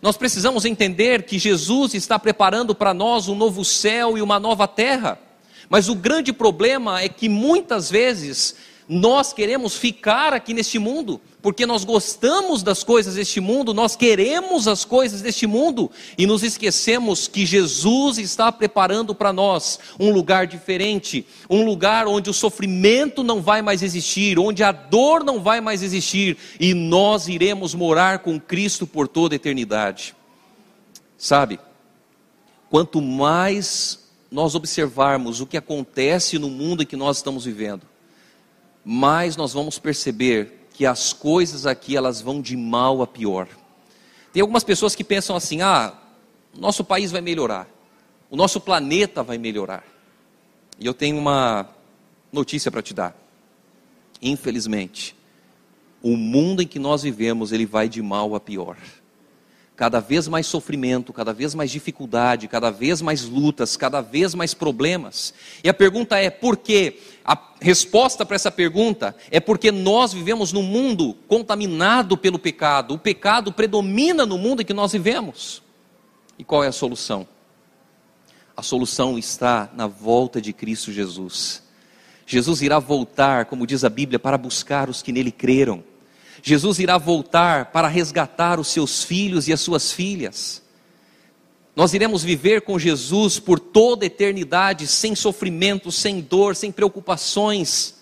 Nós 0.00 0.16
precisamos 0.16 0.64
entender 0.64 1.24
que 1.24 1.38
Jesus 1.38 1.92
está 1.92 2.18
preparando 2.18 2.74
para 2.74 2.94
nós 2.94 3.28
um 3.28 3.34
novo 3.34 3.64
céu 3.64 4.16
e 4.16 4.22
uma 4.22 4.38
nova 4.38 4.66
terra. 4.66 5.18
Mas 5.68 5.88
o 5.88 5.94
grande 5.94 6.32
problema 6.32 7.00
é 7.00 7.08
que 7.08 7.28
muitas 7.28 7.90
vezes 7.90 8.56
nós 8.88 9.34
queremos 9.34 9.76
ficar 9.76 10.32
aqui 10.32 10.54
neste 10.54 10.78
mundo, 10.78 11.20
porque 11.42 11.66
nós 11.66 11.84
gostamos 11.84 12.62
das 12.62 12.82
coisas 12.82 13.16
deste 13.16 13.38
mundo, 13.38 13.74
nós 13.74 13.94
queremos 13.94 14.66
as 14.66 14.82
coisas 14.82 15.20
deste 15.20 15.46
mundo 15.46 15.90
e 16.16 16.26
nos 16.26 16.42
esquecemos 16.42 17.28
que 17.28 17.44
Jesus 17.44 18.16
está 18.16 18.50
preparando 18.50 19.14
para 19.14 19.30
nós 19.30 19.78
um 20.00 20.10
lugar 20.10 20.46
diferente, 20.46 21.26
um 21.50 21.66
lugar 21.66 22.06
onde 22.06 22.30
o 22.30 22.34
sofrimento 22.34 23.22
não 23.22 23.42
vai 23.42 23.60
mais 23.60 23.82
existir, 23.82 24.38
onde 24.38 24.62
a 24.62 24.72
dor 24.72 25.22
não 25.22 25.42
vai 25.42 25.60
mais 25.60 25.82
existir 25.82 26.38
e 26.58 26.72
nós 26.72 27.28
iremos 27.28 27.74
morar 27.74 28.20
com 28.20 28.40
Cristo 28.40 28.86
por 28.86 29.06
toda 29.06 29.34
a 29.34 29.36
eternidade. 29.36 30.16
Sabe? 31.18 31.60
Quanto 32.70 33.02
mais 33.02 33.97
nós 34.30 34.54
observarmos 34.54 35.40
o 35.40 35.46
que 35.46 35.56
acontece 35.56 36.38
no 36.38 36.50
mundo 36.50 36.82
em 36.82 36.86
que 36.86 36.96
nós 36.96 37.18
estamos 37.18 37.44
vivendo, 37.44 37.86
mais 38.84 39.36
nós 39.36 39.52
vamos 39.52 39.78
perceber 39.78 40.68
que 40.72 40.86
as 40.86 41.12
coisas 41.12 41.66
aqui 41.66 41.96
elas 41.96 42.20
vão 42.20 42.40
de 42.40 42.56
mal 42.56 43.02
a 43.02 43.06
pior. 43.06 43.48
Tem 44.32 44.40
algumas 44.40 44.64
pessoas 44.64 44.94
que 44.94 45.02
pensam 45.02 45.34
assim: 45.34 45.62
ah, 45.62 45.94
nosso 46.56 46.84
país 46.84 47.10
vai 47.10 47.20
melhorar, 47.20 47.68
o 48.30 48.36
nosso 48.36 48.60
planeta 48.60 49.22
vai 49.22 49.38
melhorar. 49.38 49.84
E 50.78 50.86
eu 50.86 50.94
tenho 50.94 51.18
uma 51.18 51.68
notícia 52.32 52.70
para 52.70 52.82
te 52.82 52.94
dar. 52.94 53.16
Infelizmente, 54.22 55.16
o 56.02 56.16
mundo 56.16 56.62
em 56.62 56.66
que 56.66 56.78
nós 56.78 57.02
vivemos 57.02 57.50
ele 57.50 57.66
vai 57.66 57.88
de 57.88 58.00
mal 58.00 58.34
a 58.34 58.40
pior 58.40 58.76
cada 59.78 60.00
vez 60.00 60.26
mais 60.26 60.44
sofrimento, 60.44 61.12
cada 61.12 61.32
vez 61.32 61.54
mais 61.54 61.70
dificuldade, 61.70 62.48
cada 62.48 62.68
vez 62.68 63.00
mais 63.00 63.24
lutas, 63.24 63.76
cada 63.76 64.00
vez 64.00 64.34
mais 64.34 64.52
problemas. 64.52 65.32
E 65.62 65.68
a 65.68 65.72
pergunta 65.72 66.18
é 66.18 66.28
por 66.30 66.56
quê? 66.56 66.98
A 67.24 67.38
resposta 67.60 68.26
para 68.26 68.34
essa 68.34 68.50
pergunta 68.50 69.14
é 69.30 69.38
porque 69.38 69.70
nós 69.70 70.12
vivemos 70.12 70.52
num 70.52 70.64
mundo 70.64 71.14
contaminado 71.28 72.18
pelo 72.18 72.40
pecado. 72.40 72.94
O 72.94 72.98
pecado 72.98 73.52
predomina 73.52 74.26
no 74.26 74.36
mundo 74.36 74.62
em 74.62 74.64
que 74.64 74.74
nós 74.74 74.90
vivemos. 74.90 75.62
E 76.36 76.42
qual 76.42 76.64
é 76.64 76.66
a 76.66 76.72
solução? 76.72 77.24
A 78.56 78.64
solução 78.64 79.16
está 79.16 79.70
na 79.76 79.86
volta 79.86 80.42
de 80.42 80.52
Cristo 80.52 80.90
Jesus. 80.90 81.62
Jesus 82.26 82.62
irá 82.62 82.80
voltar, 82.80 83.44
como 83.44 83.64
diz 83.64 83.84
a 83.84 83.88
Bíblia, 83.88 84.18
para 84.18 84.36
buscar 84.36 84.90
os 84.90 85.02
que 85.02 85.12
nele 85.12 85.30
creram. 85.30 85.84
Jesus 86.42 86.78
irá 86.78 86.98
voltar 86.98 87.66
para 87.66 87.88
resgatar 87.88 88.60
os 88.60 88.68
seus 88.68 89.02
filhos 89.02 89.48
e 89.48 89.52
as 89.52 89.60
suas 89.60 89.92
filhas. 89.92 90.62
Nós 91.74 91.94
iremos 91.94 92.24
viver 92.24 92.62
com 92.62 92.78
Jesus 92.78 93.38
por 93.38 93.60
toda 93.60 94.04
a 94.04 94.08
eternidade, 94.08 94.86
sem 94.86 95.14
sofrimento, 95.14 95.92
sem 95.92 96.20
dor, 96.20 96.56
sem 96.56 96.72
preocupações. 96.72 97.94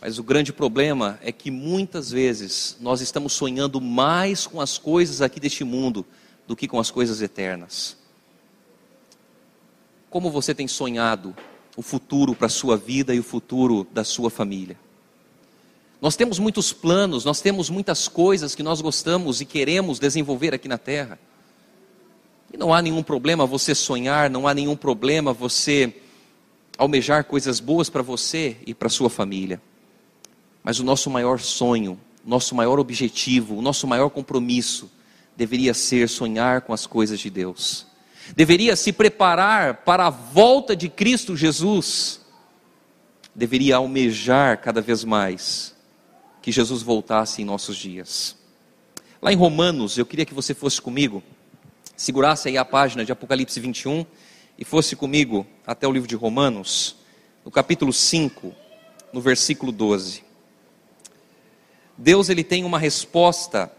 Mas 0.00 0.18
o 0.18 0.22
grande 0.22 0.52
problema 0.52 1.18
é 1.20 1.32
que 1.32 1.50
muitas 1.50 2.10
vezes 2.10 2.76
nós 2.80 3.00
estamos 3.00 3.32
sonhando 3.32 3.80
mais 3.80 4.46
com 4.46 4.60
as 4.60 4.78
coisas 4.78 5.20
aqui 5.20 5.40
deste 5.40 5.64
mundo 5.64 6.06
do 6.46 6.54
que 6.54 6.68
com 6.68 6.78
as 6.78 6.90
coisas 6.90 7.22
eternas. 7.22 7.96
Como 10.10 10.30
você 10.30 10.54
tem 10.54 10.68
sonhado 10.68 11.34
o 11.76 11.82
futuro 11.82 12.36
para 12.36 12.46
a 12.46 12.50
sua 12.50 12.76
vida 12.76 13.12
e 13.14 13.18
o 13.18 13.24
futuro 13.24 13.84
da 13.92 14.04
sua 14.04 14.30
família? 14.30 14.83
Nós 16.04 16.16
temos 16.16 16.38
muitos 16.38 16.70
planos, 16.70 17.24
nós 17.24 17.40
temos 17.40 17.70
muitas 17.70 18.08
coisas 18.08 18.54
que 18.54 18.62
nós 18.62 18.82
gostamos 18.82 19.40
e 19.40 19.46
queremos 19.46 19.98
desenvolver 19.98 20.52
aqui 20.52 20.68
na 20.68 20.76
terra. 20.76 21.18
E 22.52 22.58
não 22.58 22.74
há 22.74 22.82
nenhum 22.82 23.02
problema 23.02 23.46
você 23.46 23.74
sonhar, 23.74 24.28
não 24.28 24.46
há 24.46 24.52
nenhum 24.52 24.76
problema 24.76 25.32
você 25.32 25.96
almejar 26.76 27.24
coisas 27.24 27.58
boas 27.58 27.88
para 27.88 28.02
você 28.02 28.58
e 28.66 28.74
para 28.74 28.90
sua 28.90 29.08
família. 29.08 29.62
Mas 30.62 30.78
o 30.78 30.84
nosso 30.84 31.08
maior 31.08 31.40
sonho, 31.40 31.98
nosso 32.22 32.54
maior 32.54 32.78
objetivo, 32.78 33.56
o 33.56 33.62
nosso 33.62 33.86
maior 33.86 34.10
compromisso 34.10 34.90
deveria 35.34 35.72
ser 35.72 36.06
sonhar 36.10 36.60
com 36.60 36.74
as 36.74 36.86
coisas 36.86 37.18
de 37.18 37.30
Deus. 37.30 37.86
Deveria 38.36 38.76
se 38.76 38.92
preparar 38.92 39.76
para 39.76 40.08
a 40.08 40.10
volta 40.10 40.76
de 40.76 40.90
Cristo 40.90 41.34
Jesus. 41.34 42.20
Deveria 43.34 43.76
almejar 43.76 44.60
cada 44.60 44.82
vez 44.82 45.02
mais 45.02 45.73
que 46.44 46.52
Jesus 46.52 46.82
voltasse 46.82 47.40
em 47.40 47.44
nossos 47.46 47.74
dias. 47.74 48.36
Lá 49.22 49.32
em 49.32 49.34
Romanos, 49.34 49.96
eu 49.96 50.04
queria 50.04 50.26
que 50.26 50.34
você 50.34 50.52
fosse 50.52 50.78
comigo, 50.78 51.22
segurasse 51.96 52.50
aí 52.50 52.58
a 52.58 52.64
página 52.66 53.02
de 53.02 53.10
Apocalipse 53.10 53.58
21 53.58 54.04
e 54.58 54.62
fosse 54.62 54.94
comigo 54.94 55.46
até 55.66 55.88
o 55.88 55.90
livro 55.90 56.06
de 56.06 56.14
Romanos, 56.14 56.96
no 57.46 57.50
capítulo 57.50 57.94
5, 57.94 58.54
no 59.10 59.22
versículo 59.22 59.72
12. 59.72 60.22
Deus 61.96 62.28
ele 62.28 62.44
tem 62.44 62.62
uma 62.62 62.78
resposta 62.78 63.72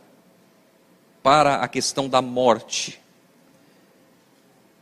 para 1.21 1.57
a 1.57 1.67
questão 1.67 2.09
da 2.09 2.19
morte. 2.19 2.99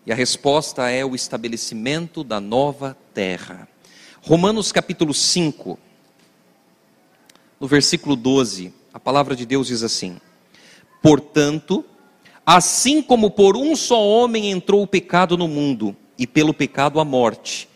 E 0.06 0.12
a 0.14 0.16
resposta 0.16 0.90
é 0.90 1.04
o 1.04 1.16
estabelecimento 1.16 2.24
da 2.24 2.40
nova 2.40 2.98
terra. 3.14 3.68
Romanos 4.22 4.72
capítulo 4.72 5.14
5, 5.14 5.78
no 7.64 7.68
versículo 7.70 8.18
12, 8.18 8.74
a 8.94 9.00
palavra 9.00 9.38
de 9.38 9.46
Deus 9.46 9.68
diz 9.68 9.84
assim: 9.84 10.18
Portanto, 11.02 11.86
assim 12.46 13.02
como 13.02 13.32
por 13.32 13.56
um 13.56 13.74
só 13.74 14.06
homem 14.06 14.52
entrou 14.52 14.84
o 14.84 14.88
pecado 14.88 15.38
no 15.38 15.48
mundo, 15.48 15.96
e 16.20 16.28
pelo 16.28 16.54
pecado 16.54 17.00
a 17.00 17.06
morte, 17.06 17.70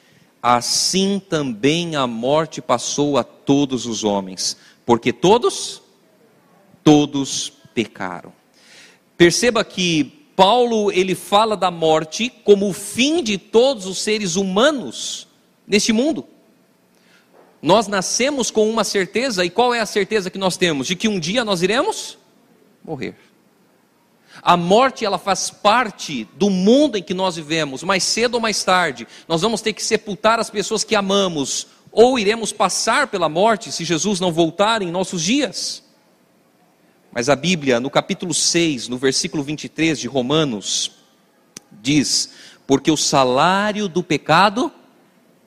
assim 0.43 1.21
também 1.30 1.95
a 1.95 2.06
morte 2.06 2.62
passou 2.62 3.17
a 3.17 3.23
todos 3.23 3.86
os 3.86 4.04
homens, 4.04 4.58
porque 4.86 5.13
todos, 5.13 5.82
todos 6.84 7.54
pecaram. 7.73 8.34
Perceba 9.15 9.63
que 9.63 10.04
Paulo 10.36 10.91
ele 10.91 11.15
fala 11.15 11.56
da 11.56 11.71
morte 11.71 12.30
como 12.43 12.67
o 12.67 12.73
fim 12.73 13.23
de 13.23 13.38
todos 13.38 13.86
os 13.86 14.00
seres 14.02 14.36
humanos 14.36 15.30
neste 15.65 15.93
mundo. 15.93 16.28
Nós 17.62 17.88
nascemos 17.88 18.52
com 18.52 18.70
uma 18.70 18.84
certeza, 18.84 19.43
e 19.43 19.50
qual 19.50 19.74
é 19.74 19.80
a 19.80 19.86
certeza 19.86 20.30
que 20.30 20.38
nós 20.38 20.58
temos? 20.58 20.88
De 20.88 20.96
que 20.96 21.08
um 21.08 21.20
dia 21.20 21.43
nós 21.43 21.62
iremos 21.62 22.17
morrer. 22.84 23.15
A 24.41 24.56
morte 24.56 25.04
ela 25.04 25.17
faz 25.17 25.50
parte 25.50 26.28
do 26.36 26.50
mundo 26.50 26.98
em 26.98 27.04
que 27.04 27.13
nós 27.13 27.36
vivemos, 27.36 27.84
mais 27.84 28.04
cedo 28.04 28.36
ou 28.36 28.39
mais 28.39 28.63
tarde. 28.63 29.08
Nós 29.28 29.41
vamos 29.41 29.62
ter 29.62 29.74
que 29.74 29.84
sepultar 29.84 30.39
as 30.39 30.50
pessoas 30.50 30.84
que 30.84 30.96
amamos, 30.96 31.67
ou 31.91 32.20
iremos 32.20 32.52
passar 32.52 33.08
pela 33.08 33.28
morte 33.28 33.72
se 33.72 33.84
Jesus 33.84 34.20
não 34.20 34.32
voltar 34.32 34.82
em 34.82 34.91
nossos 34.91 35.24
dias. 35.24 35.84
Mas 37.12 37.30
a 37.30 37.36
Bíblia, 37.36 37.80
no 37.80 37.89
capítulo 37.89 38.34
6, 38.34 38.88
no 38.88 38.98
versículo 38.98 39.41
23 39.41 40.00
de 40.00 40.08
Romanos, 40.08 40.91
diz: 41.72 42.30
Porque 42.67 42.91
o 42.91 42.98
salário 42.98 43.88
do 43.88 44.04
pecado 44.04 44.72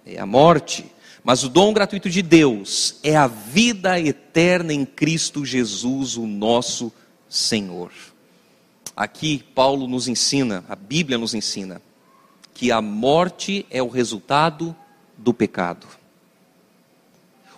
é 0.05 0.18
a 0.18 0.27
morte, 0.27 0.90
mas 1.22 1.44
o 1.44 1.48
dom 1.48 1.72
gratuito 1.72 2.09
de 2.09 2.22
Deus 2.22 2.96
é 3.02 3.16
a 3.16 3.26
vida 3.26 4.00
eterna 4.00 4.72
em 4.72 4.85
Cristo 4.85 5.44
Jesus, 5.44 6.16
o 6.16 6.26
nosso 6.26 6.92
Senhor. 7.28 7.92
Aqui, 8.96 9.44
Paulo 9.54 9.87
nos 9.87 10.09
ensina, 10.09 10.64
a 10.68 10.76
Bíblia 10.76 11.18
nos 11.18 11.35
ensina, 11.35 11.80
que 12.54 12.72
a 12.72 12.80
morte 12.80 13.64
é 13.70 13.83
o 13.83 13.88
resultado 13.88 14.74
do 15.16 15.33
pecado. 15.33 15.87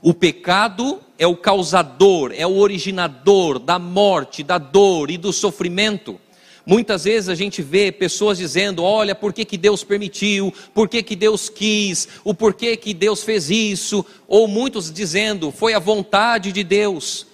O 0.01 0.12
pecado 0.12 1.01
é 1.16 1.27
o 1.27 1.37
causador, 1.37 2.33
é 2.35 2.46
o 2.46 2.57
originador 2.57 3.61
da 3.61 3.79
morte, 3.79 4.42
da 4.42 4.59
dor 4.59 5.11
e 5.11 5.16
do 5.16 5.33
sofrimento. 5.33 6.20
Muitas 6.64 7.05
vezes 7.05 7.29
a 7.29 7.35
gente 7.35 7.61
vê 7.61 7.90
pessoas 7.90 8.38
dizendo: 8.38 8.83
olha, 8.83 9.14
por 9.14 9.33
que, 9.33 9.44
que 9.44 9.57
Deus 9.57 9.83
permitiu, 9.83 10.53
por 10.72 10.88
que, 10.88 11.03
que 11.03 11.16
Deus 11.16 11.48
quis, 11.48 12.09
o 12.25 12.33
porquê 12.33 12.77
que 12.77 12.94
Deus 12.94 13.22
fez 13.22 13.51
isso, 13.51 14.05
ou 14.29 14.46
muitos 14.46 14.92
dizendo: 14.92 15.51
foi 15.51 15.75
a 15.75 15.79
vontade 15.79 16.53
de 16.53 16.62
Deus. 16.62 17.27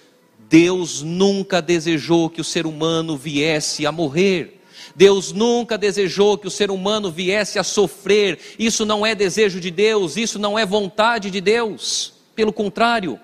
Deus 0.49 1.03
nunca 1.03 1.61
desejou 1.61 2.27
que 2.27 2.41
o 2.41 2.43
ser 2.43 2.65
humano 2.65 3.15
viesse 3.15 3.85
a 3.85 3.91
morrer. 3.91 4.59
Deus 4.95 5.31
nunca 5.31 5.77
desejou 5.77 6.37
que 6.37 6.47
o 6.47 6.51
ser 6.51 6.71
humano 6.71 7.11
viesse 7.11 7.59
a 7.59 7.63
sofrer. 7.63 8.39
Isso 8.57 8.83
não 8.83 9.05
é 9.05 9.13
desejo 9.13 9.59
de 9.59 9.69
Deus, 9.69 10.17
isso 10.17 10.39
não 10.39 10.57
é 10.57 10.65
vontade 10.65 11.29
de 11.29 11.39
Deus. 11.39 12.13
Pelo 12.35 12.51
contrário, 12.51 13.19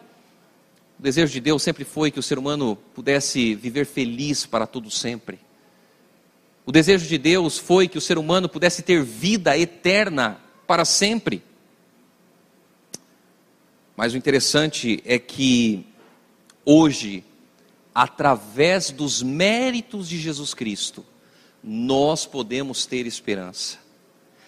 o 0.99 1.01
desejo 1.01 1.33
de 1.33 1.39
Deus 1.39 1.63
sempre 1.63 1.83
foi 1.83 2.11
que 2.11 2.19
o 2.19 2.23
ser 2.23 2.37
humano 2.37 2.77
pudesse 2.93 3.55
viver 3.55 3.87
feliz 3.87 4.45
para 4.45 4.67
todo 4.67 4.91
sempre. 4.91 5.39
O 6.65 6.71
desejo 6.71 7.07
de 7.07 7.17
Deus 7.17 7.57
foi 7.57 7.87
que 7.87 7.97
o 7.97 8.01
ser 8.01 8.17
humano 8.17 8.49
pudesse 8.49 8.81
ter 8.81 9.03
vida 9.03 9.57
eterna 9.57 10.39
para 10.65 10.83
sempre. 10.83 11.43
Mas 13.95 14.13
o 14.13 14.17
interessante 14.17 15.01
é 15.05 15.19
que 15.19 15.85
hoje, 16.65 17.23
através 17.93 18.89
dos 18.89 19.21
méritos 19.21 20.09
de 20.09 20.19
Jesus 20.19 20.53
Cristo, 20.53 21.05
nós 21.63 22.25
podemos 22.25 22.85
ter 22.85 23.05
esperança. 23.05 23.77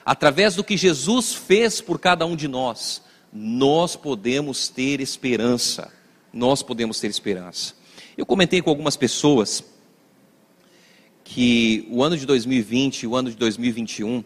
Através 0.04 0.56
do 0.56 0.64
que 0.64 0.76
Jesus 0.76 1.34
fez 1.34 1.82
por 1.82 2.00
cada 2.00 2.26
um 2.26 2.36
de 2.36 2.48
nós, 2.48 3.02
nós 3.32 3.96
podemos 3.96 4.70
ter 4.70 5.02
esperança. 5.02 5.94
Nós 6.34 6.64
podemos 6.64 7.00
ter 7.00 7.08
esperança. 7.08 7.76
Eu 8.18 8.26
comentei 8.26 8.62
com 8.62 8.70
algumas 8.70 8.98
pessoas 8.98 9.64
que 11.30 11.86
o 11.92 12.02
ano 12.02 12.16
de 12.16 12.26
2020 12.26 13.04
e 13.04 13.08
o 13.08 13.14
ano 13.14 13.30
de 13.30 13.36
2021 13.36 14.24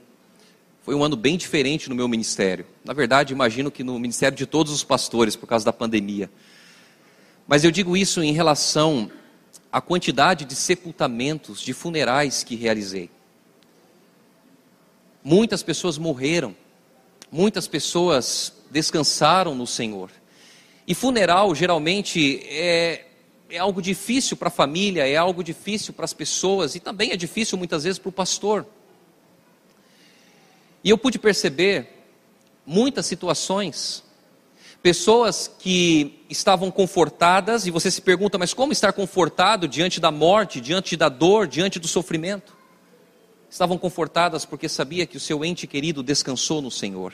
foi 0.83 0.93
um 0.93 1.03
ano 1.03 1.15
bem 1.15 1.35
diferente 1.35 1.89
no 1.89 1.95
meu 1.95 2.07
ministério. 2.07 2.65
Na 2.85 2.93
verdade, 2.93 3.33
imagino 3.33 3.71
que 3.71 3.83
no 3.83 3.99
ministério 3.99 4.37
de 4.37 4.45
todos 4.45 4.71
os 4.71 4.83
pastores, 4.83 5.35
por 5.35 5.47
causa 5.47 5.65
da 5.65 5.73
pandemia. 5.73 6.29
Mas 7.47 7.63
eu 7.63 7.71
digo 7.71 7.97
isso 7.97 8.21
em 8.21 8.31
relação 8.33 9.11
à 9.71 9.81
quantidade 9.81 10.45
de 10.45 10.55
sepultamentos, 10.55 11.59
de 11.59 11.73
funerais 11.73 12.43
que 12.43 12.55
realizei. 12.55 13.09
Muitas 15.23 15.63
pessoas 15.63 15.97
morreram, 15.97 16.55
muitas 17.31 17.67
pessoas 17.67 18.53
descansaram 18.69 19.55
no 19.55 19.65
Senhor. 19.65 20.11
E 20.87 20.93
funeral 20.93 21.55
geralmente 21.55 22.41
é, 22.45 23.05
é 23.51 23.57
algo 23.57 23.81
difícil 23.81 24.37
para 24.37 24.47
a 24.47 24.51
família, 24.51 25.07
é 25.07 25.17
algo 25.17 25.43
difícil 25.43 25.93
para 25.93 26.05
as 26.05 26.13
pessoas 26.13 26.73
e 26.73 26.79
também 26.79 27.11
é 27.11 27.17
difícil 27.17 27.57
muitas 27.57 27.83
vezes 27.83 27.99
para 27.99 28.09
o 28.09 28.11
pastor. 28.11 28.65
E 30.83 30.89
eu 30.89 30.97
pude 30.97 31.19
perceber 31.19 31.89
muitas 32.65 33.05
situações, 33.05 34.03
pessoas 34.81 35.51
que 35.59 36.23
estavam 36.29 36.71
confortadas, 36.71 37.67
e 37.67 37.71
você 37.71 37.91
se 37.91 38.01
pergunta, 38.01 38.37
mas 38.37 38.53
como 38.53 38.71
estar 38.71 38.93
confortado 38.93 39.67
diante 39.67 39.99
da 39.99 40.09
morte, 40.09 40.61
diante 40.61 40.95
da 40.95 41.09
dor, 41.09 41.45
diante 41.45 41.77
do 41.77 41.87
sofrimento? 41.87 42.55
Estavam 43.49 43.77
confortadas 43.77 44.45
porque 44.45 44.69
sabia 44.69 45.05
que 45.05 45.17
o 45.17 45.19
seu 45.19 45.43
ente 45.43 45.67
querido 45.67 46.01
descansou 46.01 46.61
no 46.61 46.71
Senhor 46.71 47.13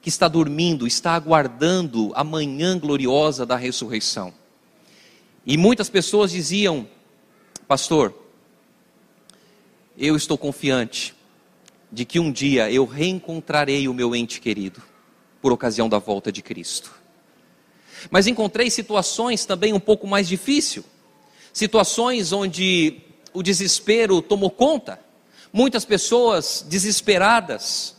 que 0.00 0.08
está 0.08 0.28
dormindo, 0.28 0.86
está 0.86 1.16
aguardando 1.16 2.12
a 2.14 2.22
manhã 2.22 2.78
gloriosa 2.78 3.44
da 3.44 3.56
ressurreição. 3.56 4.32
E 5.46 5.56
muitas 5.56 5.88
pessoas 5.88 6.32
diziam, 6.32 6.88
pastor, 7.68 8.12
eu 9.96 10.16
estou 10.16 10.36
confiante 10.36 11.14
de 11.90 12.04
que 12.04 12.18
um 12.18 12.32
dia 12.32 12.70
eu 12.70 12.84
reencontrarei 12.84 13.86
o 13.86 13.94
meu 13.94 14.14
ente 14.14 14.40
querido, 14.40 14.82
por 15.40 15.52
ocasião 15.52 15.88
da 15.88 16.00
volta 16.00 16.32
de 16.32 16.42
Cristo. 16.42 16.92
Mas 18.10 18.26
encontrei 18.26 18.68
situações 18.70 19.46
também 19.46 19.72
um 19.72 19.78
pouco 19.78 20.06
mais 20.06 20.26
difíceis, 20.26 20.84
situações 21.52 22.32
onde 22.32 23.00
o 23.32 23.40
desespero 23.40 24.20
tomou 24.20 24.50
conta, 24.50 25.00
muitas 25.52 25.84
pessoas 25.84 26.66
desesperadas, 26.68 27.94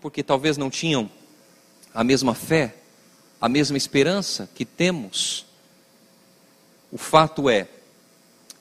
porque 0.00 0.22
talvez 0.22 0.56
não 0.56 0.70
tinham 0.70 1.10
a 1.92 2.04
mesma 2.04 2.34
fé, 2.34 2.76
a 3.40 3.48
mesma 3.48 3.76
esperança 3.76 4.48
que 4.54 4.64
temos. 4.64 5.44
O 6.94 6.96
fato 6.96 7.50
é 7.50 7.66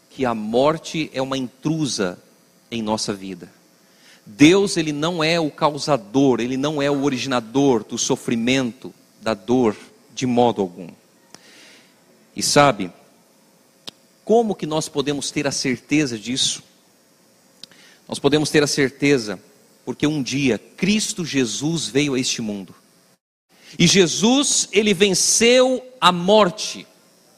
que 0.10 0.26
a 0.26 0.34
morte 0.34 1.08
é 1.14 1.22
uma 1.22 1.38
intrusa 1.38 2.18
em 2.72 2.82
nossa 2.82 3.14
vida. 3.14 3.48
Deus, 4.26 4.76
ele 4.76 4.92
não 4.92 5.24
é 5.24 5.40
o 5.40 5.52
causador, 5.52 6.40
ele 6.40 6.58
não 6.58 6.82
é 6.82 6.90
o 6.90 7.04
originador 7.04 7.84
do 7.84 7.96
sofrimento, 7.96 8.92
da 9.22 9.36
dor, 9.36 9.78
de 10.16 10.26
modo 10.26 10.64
algum. 10.64 10.90
E 12.36 12.42
sabe, 12.42 12.92
como 14.26 14.56
que 14.56 14.66
nós 14.66 14.90
podemos 14.90 15.30
ter 15.30 15.46
a 15.46 15.52
certeza 15.52 16.18
disso? 16.18 16.64
Nós 18.10 18.18
podemos 18.18 18.50
ter 18.50 18.64
a 18.64 18.68
certeza 18.68 19.40
porque 19.86 20.08
um 20.08 20.24
dia 20.24 20.58
Cristo 20.58 21.24
Jesus 21.24 21.86
veio 21.86 22.16
a 22.16 22.20
este 22.20 22.42
mundo. 22.42 22.74
E 23.78 23.86
Jesus, 23.86 24.70
ele 24.72 24.92
venceu 24.92 25.88
a 26.02 26.12
morte. 26.12 26.88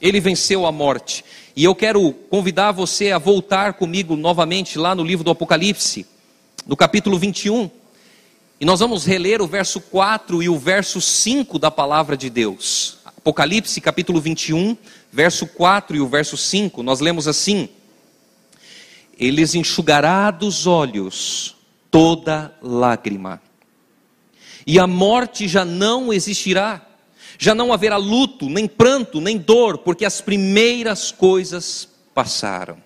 Ele 0.02 0.20
venceu 0.20 0.66
a 0.66 0.72
morte. 0.72 1.24
E 1.56 1.64
eu 1.64 1.74
quero 1.74 2.12
convidar 2.30 2.72
você 2.72 3.12
a 3.12 3.18
voltar 3.18 3.74
comigo 3.74 4.16
novamente 4.16 4.78
lá 4.78 4.94
no 4.94 5.04
livro 5.04 5.24
do 5.24 5.32
Apocalipse, 5.32 6.06
no 6.66 6.76
capítulo 6.76 7.18
21. 7.18 7.70
E 8.60 8.66
nós 8.66 8.80
vamos 8.80 9.06
reler 9.06 9.42
o 9.42 9.48
verso 9.48 9.80
4 9.80 10.44
e 10.44 10.50
o 10.50 10.58
verso 10.58 11.02
5 11.02 11.58
da 11.58 11.72
palavra 11.72 12.16
de 12.16 12.30
Deus. 12.30 12.98
Apocalipse, 13.06 13.82
capítulo 13.82 14.22
21, 14.22 14.78
verso 15.12 15.48
4 15.48 15.96
e 15.96 16.00
o 16.00 16.08
verso 16.08 16.38
5. 16.38 16.84
Nós 16.84 17.00
lemos 17.00 17.28
assim: 17.28 17.70
Eles 19.18 19.56
enxugará 19.56 20.30
dos 20.30 20.68
olhos 20.68 21.56
toda 21.90 22.54
lágrima. 22.62 23.42
E 24.68 24.78
a 24.78 24.86
morte 24.86 25.48
já 25.48 25.64
não 25.64 26.12
existirá, 26.12 26.85
Já 27.38 27.54
não 27.54 27.74
haverá 27.74 27.98
luto, 27.98 28.50
nem 28.50 28.68
pranto, 28.68 29.20
nem 29.20 29.38
dor, 29.38 29.80
porque 29.80 30.06
as 30.06 30.22
primeiras 30.22 31.12
coisas 31.12 31.88
passaram. 32.14 32.78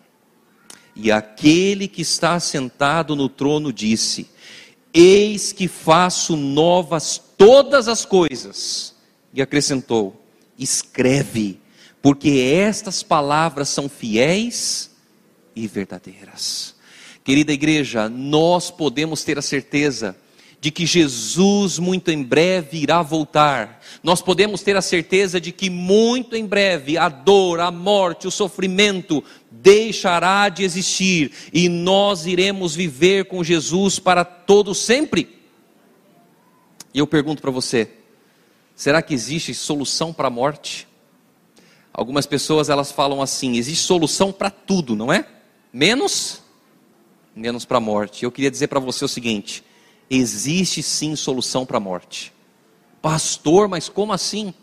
E 0.96 1.12
aquele 1.12 1.88
que 1.88 2.02
está 2.02 2.40
sentado 2.40 3.16
no 3.16 3.30
trono 3.30 3.72
disse: 3.72 4.30
Eis 4.94 5.54
que 5.54 5.68
faço 5.68 6.36
novas 6.36 7.22
todas 7.38 7.88
as 7.88 8.04
coisas. 8.06 8.96
E 9.34 9.42
acrescentou: 9.42 10.22
Escreve, 10.58 11.60
porque 12.02 12.30
estas 12.54 13.02
palavras 13.04 13.70
são 13.70 13.88
fiéis 13.88 14.92
e 15.56 15.68
verdadeiras. 15.68 16.76
Querida 17.24 17.54
igreja, 17.54 18.10
nós 18.10 18.72
podemos 18.72 19.24
ter 19.24 19.38
a 19.38 19.42
certeza 19.42 20.18
de 20.60 20.72
que 20.72 20.86
Jesus 20.86 21.80
muito 21.80 22.12
em 22.12 22.24
breve 22.24 22.80
irá 22.80 23.02
voltar. 23.02 23.79
Nós 24.02 24.22
podemos 24.22 24.62
ter 24.62 24.78
a 24.78 24.82
certeza 24.82 25.40
de 25.42 25.52
que 25.52 25.70
muito 25.70 26.36
em 26.36 26.46
breve 26.46 26.98
a 26.98 27.10
dor, 27.10 27.60
a 27.60 27.70
morte, 27.70 28.28
o 28.28 28.32
sofrimento 28.32 29.24
deixará 29.52 30.48
de 30.50 30.64
existir 30.64 31.32
e 31.52 31.68
nós 31.68 32.26
iremos 32.26 32.76
viver 32.76 33.26
com 33.26 33.44
Jesus 33.44 34.00
para 34.00 34.24
todo 34.24 34.74
sempre. 34.74 35.38
E 36.94 37.00
eu 37.00 37.08
pergunto 37.08 37.42
para 37.42 37.52
você, 37.52 37.90
será 38.76 39.02
que 39.02 39.14
existe 39.14 39.54
solução 39.54 40.14
para 40.14 40.28
a 40.28 40.32
morte? 40.32 40.88
Algumas 41.94 42.26
pessoas 42.26 42.70
elas 42.70 42.92
falam 42.92 43.22
assim, 43.22 43.58
existe 43.58 43.84
solução 43.84 44.32
para 44.32 44.50
tudo, 44.50 44.96
não 44.96 45.12
é? 45.12 45.26
Menos 45.74 46.42
menos 47.40 47.66
para 47.66 47.78
a 47.78 47.82
morte. 47.82 48.24
Eu 48.24 48.32
queria 48.32 48.52
dizer 48.52 48.68
para 48.68 48.80
você 48.80 49.06
o 49.06 49.08
seguinte: 49.08 49.64
existe 50.10 50.84
sim 50.84 51.16
solução 51.16 51.66
para 51.66 51.78
a 51.78 51.82
morte. 51.82 52.34
Pastor, 53.02 53.68
mas 53.68 53.88
como 53.88 54.14
assim? 54.14 54.54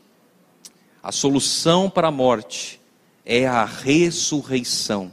A 1.03 1.11
solução 1.11 1.89
para 1.89 2.09
a 2.09 2.11
morte 2.11 2.81
é 3.25 3.47
a 3.47 3.65
ressurreição. 3.65 5.13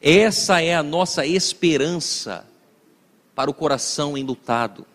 Essa 0.00 0.60
é 0.60 0.74
a 0.74 0.82
nossa 0.82 1.26
esperança 1.26 2.46
para 3.34 3.50
o 3.50 3.54
coração 3.54 4.16
enlutado. 4.16 4.86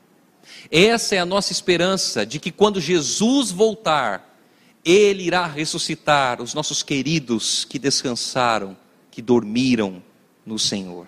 Essa 0.71 1.15
é 1.15 1.19
a 1.19 1.25
nossa 1.25 1.51
esperança 1.51 2.25
de 2.25 2.39
que 2.39 2.51
quando 2.51 2.79
Jesus 2.79 3.51
voltar, 3.51 4.37
Ele 4.83 5.23
irá 5.23 5.45
ressuscitar 5.45 6.41
os 6.41 6.53
nossos 6.53 6.83
queridos 6.83 7.65
que 7.65 7.79
descansaram, 7.79 8.77
que 9.09 9.21
dormiram 9.21 10.03
no 10.45 10.59
Senhor. 10.59 11.07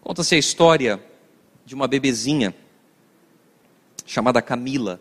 Conta-se 0.00 0.34
a 0.34 0.38
história 0.38 1.02
de 1.64 1.74
uma 1.74 1.86
bebezinha 1.86 2.54
chamada 4.10 4.42
Camila. 4.42 5.00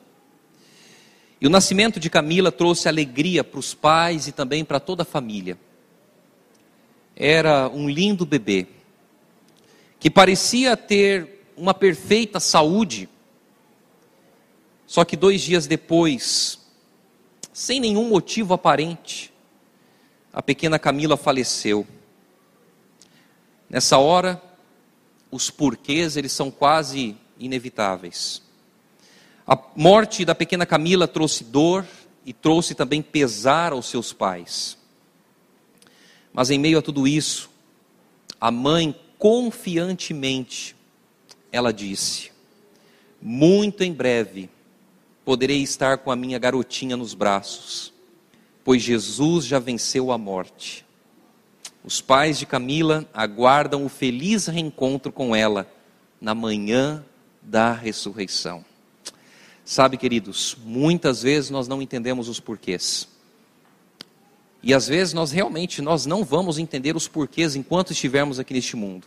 E 1.42 1.48
o 1.48 1.50
nascimento 1.50 2.00
de 2.00 2.12
Camila 2.12 2.52
trouxe 2.52 2.88
alegria 2.88 3.44
para 3.44 3.60
os 3.60 3.74
pais 3.74 4.28
e 4.28 4.32
também 4.32 4.64
para 4.64 4.80
toda 4.80 5.02
a 5.02 5.06
família. 5.06 5.58
Era 7.16 7.68
um 7.70 7.90
lindo 7.90 8.24
bebê, 8.24 8.68
que 10.00 10.12
parecia 10.12 10.78
ter 10.78 11.44
uma 11.58 11.74
perfeita 11.74 12.40
saúde, 12.40 13.10
só 14.86 15.04
que 15.04 15.18
dois 15.18 15.42
dias 15.42 15.66
depois, 15.66 16.60
sem 17.52 17.80
nenhum 17.80 18.08
motivo 18.10 18.54
aparente, 18.54 19.34
a 20.32 20.42
pequena 20.42 20.78
Camila 20.78 21.18
faleceu. 21.18 21.86
Nessa 23.68 23.98
hora, 23.98 24.40
os 25.32 25.50
porquês 25.50 26.16
eles 26.16 26.32
são 26.32 26.52
quase 26.52 27.18
inevitáveis. 27.40 28.48
A 29.50 29.58
morte 29.76 30.24
da 30.24 30.36
pequena 30.36 30.64
Camila 30.64 31.08
trouxe 31.08 31.44
dor 31.44 31.84
e 32.24 32.32
trouxe 32.32 32.76
também 32.76 33.02
pesar 33.02 33.72
aos 33.72 33.88
seus 33.88 34.14
pais. 34.14 34.78
Mas 36.32 36.52
em 36.52 36.60
meio 36.60 36.78
a 36.78 36.84
tudo 36.84 37.08
isso, 37.08 37.50
a 38.40 38.52
mãe 38.52 38.96
confiantemente 39.18 40.76
ela 41.52 41.74
disse: 41.74 42.32
Muito 43.20 43.84
em 43.84 43.92
breve 43.92 44.52
poderei 45.26 45.64
estar 45.64 45.98
com 45.98 46.12
a 46.12 46.16
minha 46.16 46.38
garotinha 46.38 46.96
nos 46.96 47.16
braços, 47.16 47.92
pois 48.64 48.84
Jesus 48.84 49.48
já 49.48 49.58
venceu 49.58 50.12
a 50.12 50.18
morte. 50.20 50.86
Os 51.84 52.00
pais 52.00 52.38
de 52.38 52.46
Camila 52.46 53.04
aguardam 53.12 53.84
o 53.84 53.90
feliz 53.90 54.46
reencontro 54.46 55.12
com 55.12 55.36
ela 55.36 55.68
na 56.22 56.36
manhã 56.36 57.04
da 57.42 57.74
ressurreição. 57.74 58.69
Sabe, 59.70 59.98
queridos, 59.98 60.58
muitas 60.66 61.22
vezes 61.22 61.52
nós 61.52 61.68
não 61.68 61.80
entendemos 61.80 62.28
os 62.28 62.40
porquês. 62.40 63.08
E 64.64 64.74
às 64.74 64.88
vezes 64.88 65.14
nós 65.14 65.30
realmente 65.32 65.80
nós 65.80 66.08
não 66.08 66.24
vamos 66.24 66.58
entender 66.58 66.96
os 66.96 67.08
porquês 67.08 67.56
enquanto 67.56 67.92
estivermos 67.92 68.40
aqui 68.40 68.52
neste 68.52 68.76
mundo. 68.76 69.06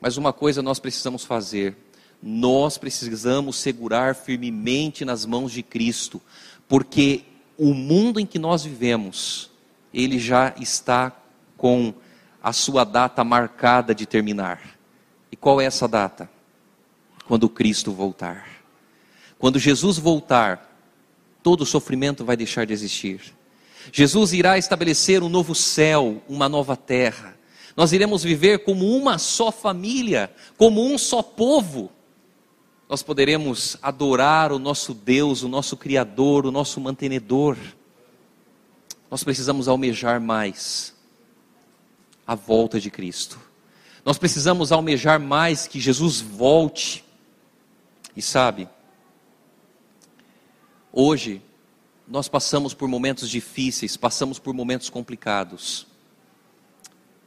Mas 0.00 0.16
uma 0.16 0.32
coisa 0.32 0.62
nós 0.62 0.78
precisamos 0.78 1.24
fazer, 1.24 1.76
nós 2.22 2.78
precisamos 2.78 3.56
segurar 3.56 4.14
firmemente 4.14 5.04
nas 5.04 5.26
mãos 5.26 5.50
de 5.50 5.64
Cristo, 5.64 6.22
porque 6.68 7.24
o 7.58 7.74
mundo 7.74 8.20
em 8.20 8.26
que 8.26 8.38
nós 8.38 8.62
vivemos, 8.62 9.50
ele 9.92 10.20
já 10.20 10.54
está 10.60 11.10
com 11.56 11.92
a 12.40 12.52
sua 12.52 12.84
data 12.84 13.24
marcada 13.24 13.96
de 13.96 14.06
terminar. 14.06 14.78
E 15.32 15.34
qual 15.34 15.60
é 15.60 15.64
essa 15.64 15.88
data? 15.88 16.30
Quando 17.26 17.48
Cristo 17.48 17.90
voltar. 17.90 18.59
Quando 19.40 19.58
Jesus 19.58 19.96
voltar, 19.96 20.70
todo 21.42 21.64
sofrimento 21.64 22.26
vai 22.26 22.36
deixar 22.36 22.66
de 22.66 22.74
existir. 22.74 23.34
Jesus 23.90 24.34
irá 24.34 24.58
estabelecer 24.58 25.22
um 25.22 25.30
novo 25.30 25.54
céu, 25.54 26.22
uma 26.28 26.46
nova 26.46 26.76
terra. 26.76 27.34
Nós 27.74 27.92
iremos 27.92 28.22
viver 28.22 28.58
como 28.64 28.94
uma 28.94 29.16
só 29.16 29.50
família, 29.50 30.30
como 30.58 30.84
um 30.84 30.98
só 30.98 31.22
povo. 31.22 31.90
Nós 32.86 33.02
poderemos 33.02 33.78
adorar 33.80 34.52
o 34.52 34.58
nosso 34.58 34.92
Deus, 34.92 35.42
o 35.42 35.48
nosso 35.48 35.74
Criador, 35.74 36.44
o 36.44 36.50
nosso 36.50 36.78
mantenedor. 36.78 37.56
Nós 39.10 39.24
precisamos 39.24 39.68
almejar 39.68 40.20
mais 40.20 40.94
a 42.26 42.34
volta 42.34 42.78
de 42.78 42.90
Cristo. 42.90 43.40
Nós 44.04 44.18
precisamos 44.18 44.70
almejar 44.70 45.18
mais 45.18 45.66
que 45.66 45.80
Jesus 45.80 46.20
volte. 46.20 47.02
E 48.14 48.20
sabe, 48.20 48.68
hoje 50.92 51.42
nós 52.06 52.28
passamos 52.28 52.74
por 52.74 52.88
momentos 52.88 53.30
difíceis, 53.30 53.96
passamos 53.96 54.38
por 54.38 54.52
momentos 54.52 54.90
complicados. 54.90 55.86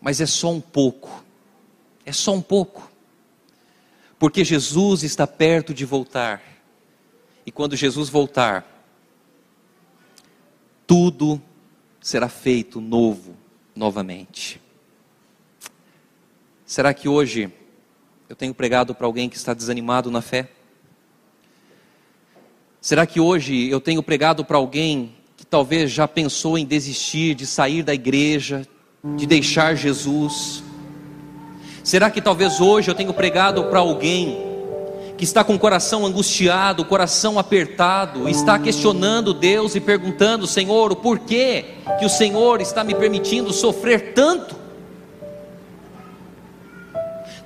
Mas 0.02 0.20
é 0.20 0.26
só 0.26 0.52
um 0.52 0.60
pouco. 0.60 1.24
É 2.06 2.12
só 2.12 2.34
um 2.34 2.42
pouco. 2.42 2.92
Porque 4.20 4.44
Jesus 4.44 5.04
está 5.04 5.26
perto 5.26 5.74
de 5.74 5.86
voltar. 5.86 6.42
E 7.46 7.52
quando 7.52 7.76
Jesus 7.76 8.10
voltar, 8.10 8.66
tudo 10.86 11.42
será 12.02 12.28
feito 12.28 12.82
novo 12.82 13.36
novamente. 13.74 14.62
Será 16.66 16.94
que 16.94 17.08
hoje 17.08 17.52
eu 18.28 18.36
tenho 18.36 18.54
pregado 18.54 18.94
para 18.94 19.08
alguém 19.08 19.30
que 19.30 19.38
está 19.38 19.54
desanimado 19.54 20.12
na 20.12 20.22
fé? 20.22 20.50
Será 22.84 23.06
que 23.06 23.18
hoje 23.18 23.70
eu 23.70 23.80
tenho 23.80 24.04
pregado 24.04 24.44
para 24.44 24.58
alguém 24.58 25.14
que 25.38 25.46
talvez 25.46 25.90
já 25.90 26.06
pensou 26.06 26.58
em 26.58 26.66
desistir, 26.66 27.34
de 27.34 27.46
sair 27.46 27.82
da 27.82 27.94
igreja, 27.94 28.68
de 29.16 29.26
deixar 29.26 29.74
Jesus? 29.74 30.62
Será 31.82 32.12
que 32.12 32.22
talvez 32.22 32.60
hoje 32.60 32.92
eu 32.92 32.94
tenho 32.94 33.14
pregado 33.14 33.64
para 33.68 33.80
alguém 33.80 34.38
que 35.18 35.24
está 35.24 35.46
com 35.46 35.56
o 35.56 35.60
coração 35.60 36.06
angustiado, 36.06 36.82
o 36.82 36.86
coração 36.86 37.40
apertado, 37.40 38.28
está 38.28 38.60
questionando 38.60 39.34
Deus 39.34 39.76
e 39.76 39.80
perguntando, 39.80 40.46
Senhor, 40.46 40.92
o 40.92 40.98
porquê 40.98 41.64
que 41.98 42.06
o 42.06 42.10
Senhor 42.10 42.60
está 42.60 42.84
me 42.84 42.94
permitindo 42.94 43.54
sofrer 43.54 44.12
tanto? 44.14 44.63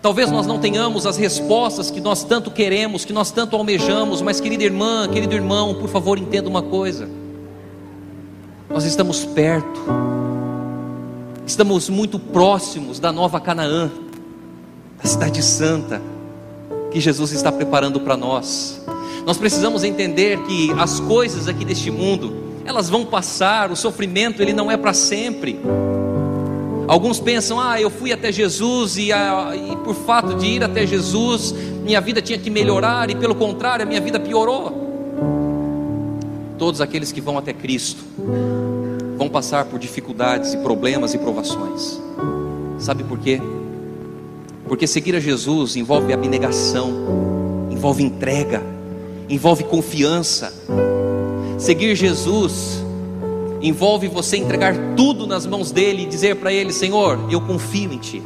Talvez 0.08 0.32
nós 0.32 0.48
não 0.48 0.58
tenhamos 0.58 1.06
as 1.06 1.18
respostas 1.18 1.92
que 1.92 2.00
nós 2.00 2.24
tanto 2.24 2.50
queremos, 2.50 3.04
que 3.04 3.12
nós 3.12 3.30
tanto 3.30 3.58
almejamos, 3.58 4.22
mas 4.22 4.40
querida 4.40 4.64
irmã, 4.64 5.06
querido 5.10 5.36
irmão, 5.36 5.76
por 5.76 5.90
favor, 5.90 6.18
entenda 6.18 6.48
uma 6.48 6.62
coisa. 6.62 7.10
Nós 8.70 8.86
estamos 8.86 9.26
perto, 9.26 9.82
estamos 11.46 11.90
muito 11.90 12.18
próximos 12.18 13.02
da 13.02 13.12
nova 13.12 13.38
Canaã, 13.42 13.92
da 15.04 15.10
Cidade 15.10 15.44
Santa, 15.44 16.02
que 16.90 17.02
Jesus 17.02 17.34
está 17.34 17.52
preparando 17.52 18.00
para 18.00 18.16
nós. 18.16 18.82
Nós 19.26 19.38
precisamos 19.38 19.84
entender 19.84 20.42
que 20.44 20.72
as 20.80 21.02
coisas 21.02 21.50
aqui 21.50 21.66
deste 21.66 21.92
mundo, 21.92 22.34
elas 22.64 22.90
vão 22.90 23.06
passar, 23.06 23.70
o 23.72 23.76
sofrimento 23.76 24.42
ele 24.42 24.54
não 24.54 24.72
é 24.72 24.78
para 24.78 24.94
sempre. 24.94 25.60
Alguns 26.88 27.20
pensam, 27.20 27.60
ah, 27.60 27.82
eu 27.82 27.90
fui 27.90 28.14
até 28.14 28.32
Jesus 28.32 28.98
e, 28.98 29.12
a, 29.12 29.52
e, 29.54 29.76
por 29.78 29.94
fato 29.94 30.36
de 30.36 30.46
ir 30.46 30.64
até 30.64 30.88
Jesus, 30.88 31.54
minha 31.84 32.00
vida 32.00 32.22
tinha 32.22 32.40
que 32.40 32.50
melhorar 32.50 33.10
e 33.10 33.16
pelo 33.16 33.36
contrário, 33.36 33.84
a 33.84 33.86
minha 33.86 34.00
vida 34.00 34.18
piorou. 34.20 34.86
todos 36.58 36.80
aqueles 36.80 37.12
que 37.12 37.20
vão 37.20 37.38
até 37.38 37.54
Cristo 37.54 38.04
vão 39.18 39.30
passar 39.30 39.66
por 39.66 39.78
dificuldades 39.78 40.54
e 40.54 40.58
problemas 40.58 41.14
e 41.14 41.18
provações. 41.18 42.00
Sabe 42.80 43.04
por 43.04 43.20
quê? 43.20 43.42
Porque 44.68 44.88
seguir 44.88 45.16
a 45.16 45.20
Jesus 45.20 45.76
envolve 45.76 46.14
abnegação, 46.14 47.68
envolve 47.70 48.02
entrega, 48.04 48.64
envolve 49.30 49.66
confiança. 49.66 50.54
Seguir 51.58 51.96
Jesus 51.96 52.84
envolve 53.62 54.08
você 54.08 54.38
entregar 54.38 54.76
tudo 54.96 55.26
nas 55.26 55.46
mãos 55.46 55.72
dele 55.72 56.04
e 56.04 56.06
dizer 56.06 56.36
para 56.38 56.52
ele: 56.52 56.72
Senhor, 56.72 57.20
eu 57.30 57.42
confio 57.42 57.94
em 57.94 57.98
ti. 57.98 58.22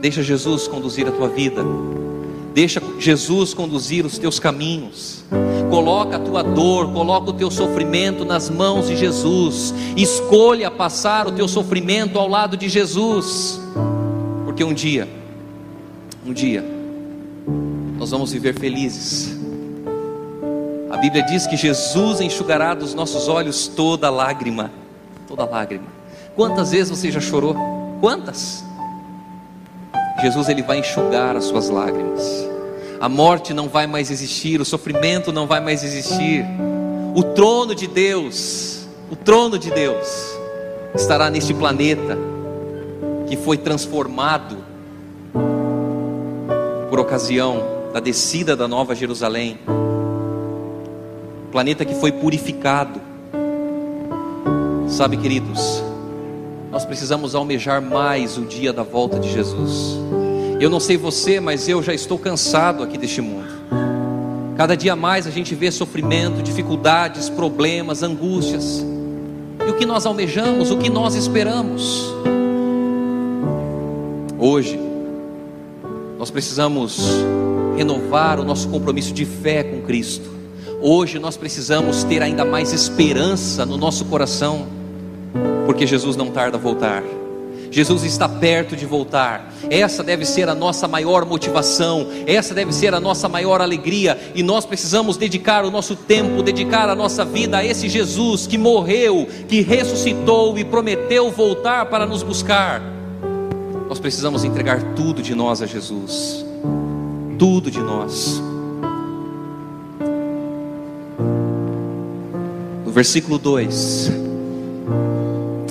Deixa 0.00 0.22
Jesus 0.22 0.66
conduzir 0.66 1.06
a 1.06 1.10
tua 1.10 1.28
vida. 1.28 1.62
Deixa 2.54 2.82
Jesus 2.98 3.54
conduzir 3.54 4.04
os 4.04 4.18
teus 4.18 4.38
caminhos. 4.38 5.24
Coloca 5.70 6.16
a 6.16 6.18
tua 6.18 6.42
dor, 6.42 6.92
coloca 6.92 7.30
o 7.30 7.32
teu 7.32 7.50
sofrimento 7.50 8.24
nas 8.24 8.50
mãos 8.50 8.88
de 8.88 8.96
Jesus. 8.96 9.72
Escolha 9.96 10.70
passar 10.70 11.28
o 11.28 11.32
teu 11.32 11.46
sofrimento 11.46 12.18
ao 12.18 12.28
lado 12.28 12.56
de 12.56 12.68
Jesus. 12.68 13.60
Porque 14.44 14.64
um 14.64 14.74
dia, 14.74 15.08
um 16.26 16.32
dia, 16.32 16.64
nós 17.96 18.10
vamos 18.10 18.32
viver 18.32 18.58
felizes. 18.58 19.39
Bíblia 21.00 21.22
diz 21.22 21.46
que 21.46 21.56
Jesus 21.56 22.20
enxugará 22.20 22.74
dos 22.74 22.92
nossos 22.92 23.26
olhos 23.26 23.66
toda 23.66 24.10
lágrima, 24.10 24.70
toda 25.26 25.46
lágrima. 25.46 25.86
Quantas 26.36 26.72
vezes 26.72 26.90
você 26.90 27.10
já 27.10 27.20
chorou? 27.20 27.56
Quantas? 28.00 28.62
Jesus 30.20 30.50
ele 30.50 30.62
vai 30.62 30.80
enxugar 30.80 31.36
as 31.36 31.44
suas 31.44 31.70
lágrimas. 31.70 32.22
A 33.00 33.08
morte 33.08 33.54
não 33.54 33.66
vai 33.66 33.86
mais 33.86 34.10
existir, 34.10 34.60
o 34.60 34.64
sofrimento 34.64 35.32
não 35.32 35.46
vai 35.46 35.58
mais 35.58 35.82
existir. 35.82 36.44
O 37.14 37.22
trono 37.22 37.74
de 37.74 37.86
Deus, 37.86 38.86
o 39.10 39.16
trono 39.16 39.58
de 39.58 39.70
Deus 39.70 40.06
estará 40.94 41.30
neste 41.30 41.54
planeta 41.54 42.18
que 43.26 43.38
foi 43.38 43.56
transformado 43.56 44.58
por 46.90 47.00
ocasião 47.00 47.88
da 47.90 48.00
descida 48.00 48.54
da 48.54 48.68
Nova 48.68 48.94
Jerusalém. 48.94 49.58
Planeta 51.52 51.84
que 51.84 51.94
foi 51.94 52.12
purificado. 52.12 53.00
Sabe, 54.88 55.16
queridos, 55.16 55.82
nós 56.70 56.84
precisamos 56.84 57.34
almejar 57.34 57.82
mais 57.82 58.38
o 58.38 58.42
dia 58.42 58.72
da 58.72 58.84
volta 58.84 59.18
de 59.18 59.32
Jesus. 59.32 59.98
Eu 60.60 60.70
não 60.70 60.78
sei 60.78 60.96
você, 60.96 61.40
mas 61.40 61.68
eu 61.68 61.82
já 61.82 61.92
estou 61.92 62.18
cansado 62.18 62.82
aqui 62.82 62.96
deste 62.96 63.20
mundo. 63.20 63.48
Cada 64.56 64.76
dia 64.76 64.94
mais 64.94 65.26
a 65.26 65.30
gente 65.30 65.54
vê 65.54 65.70
sofrimento, 65.70 66.42
dificuldades, 66.42 67.28
problemas, 67.28 68.02
angústias. 68.02 68.84
E 69.66 69.70
o 69.70 69.74
que 69.74 69.86
nós 69.86 70.06
almejamos, 70.06 70.70
o 70.70 70.78
que 70.78 70.90
nós 70.90 71.14
esperamos? 71.14 72.14
Hoje, 74.38 74.78
nós 76.18 76.30
precisamos 76.30 77.00
renovar 77.76 78.38
o 78.38 78.44
nosso 78.44 78.68
compromisso 78.68 79.12
de 79.12 79.24
fé 79.24 79.64
com 79.64 79.80
Cristo. 79.80 80.39
Hoje 80.80 81.18
nós 81.18 81.36
precisamos 81.36 82.04
ter 82.04 82.22
ainda 82.22 82.44
mais 82.44 82.72
esperança 82.72 83.66
no 83.66 83.76
nosso 83.76 84.04
coração 84.06 84.66
porque 85.70 85.86
Jesus 85.86 86.16
não 86.16 86.30
tarda 86.30 86.56
a 86.56 86.60
voltar. 86.60 87.02
Jesus 87.70 88.02
está 88.02 88.28
perto 88.28 88.74
de 88.74 88.84
voltar. 88.84 89.54
Essa 89.70 90.02
deve 90.02 90.24
ser 90.24 90.48
a 90.48 90.54
nossa 90.54 90.88
maior 90.88 91.24
motivação, 91.24 92.08
essa 92.26 92.52
deve 92.52 92.72
ser 92.72 92.92
a 92.92 92.98
nossa 92.98 93.28
maior 93.28 93.60
alegria, 93.60 94.18
e 94.34 94.42
nós 94.42 94.66
precisamos 94.66 95.16
dedicar 95.16 95.64
o 95.64 95.70
nosso 95.70 95.94
tempo, 95.94 96.42
dedicar 96.42 96.88
a 96.88 96.96
nossa 96.96 97.24
vida 97.24 97.58
a 97.58 97.64
esse 97.64 97.88
Jesus 97.88 98.48
que 98.48 98.58
morreu, 98.58 99.28
que 99.48 99.60
ressuscitou 99.60 100.58
e 100.58 100.64
prometeu 100.64 101.30
voltar 101.30 101.86
para 101.86 102.04
nos 102.04 102.24
buscar. 102.24 102.82
Nós 103.88 104.00
precisamos 104.00 104.42
entregar 104.42 104.82
tudo 104.94 105.22
de 105.22 105.36
nós 105.36 105.62
a 105.62 105.66
Jesus, 105.66 106.44
tudo 107.38 107.70
de 107.70 107.78
nós. 107.78 108.49
Versículo 113.00 113.38
2 113.38 114.12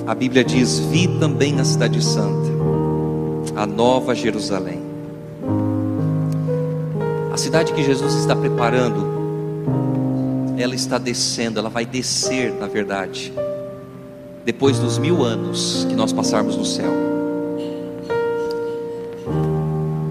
a 0.04 0.12
Bíblia 0.16 0.42
diz: 0.42 0.80
Vi 0.80 1.06
também 1.20 1.60
a 1.60 1.64
Cidade 1.64 2.02
Santa, 2.02 2.50
a 3.54 3.64
Nova 3.64 4.16
Jerusalém. 4.16 4.80
A 7.32 7.36
cidade 7.36 7.72
que 7.72 7.84
Jesus 7.84 8.14
está 8.14 8.34
preparando, 8.34 9.06
ela 10.58 10.74
está 10.74 10.98
descendo, 10.98 11.60
ela 11.60 11.68
vai 11.68 11.86
descer, 11.86 12.52
na 12.52 12.66
verdade, 12.66 13.32
depois 14.44 14.80
dos 14.80 14.98
mil 14.98 15.22
anos 15.22 15.86
que 15.88 15.94
nós 15.94 16.12
passarmos 16.12 16.56
no 16.56 16.64
céu. 16.64 16.90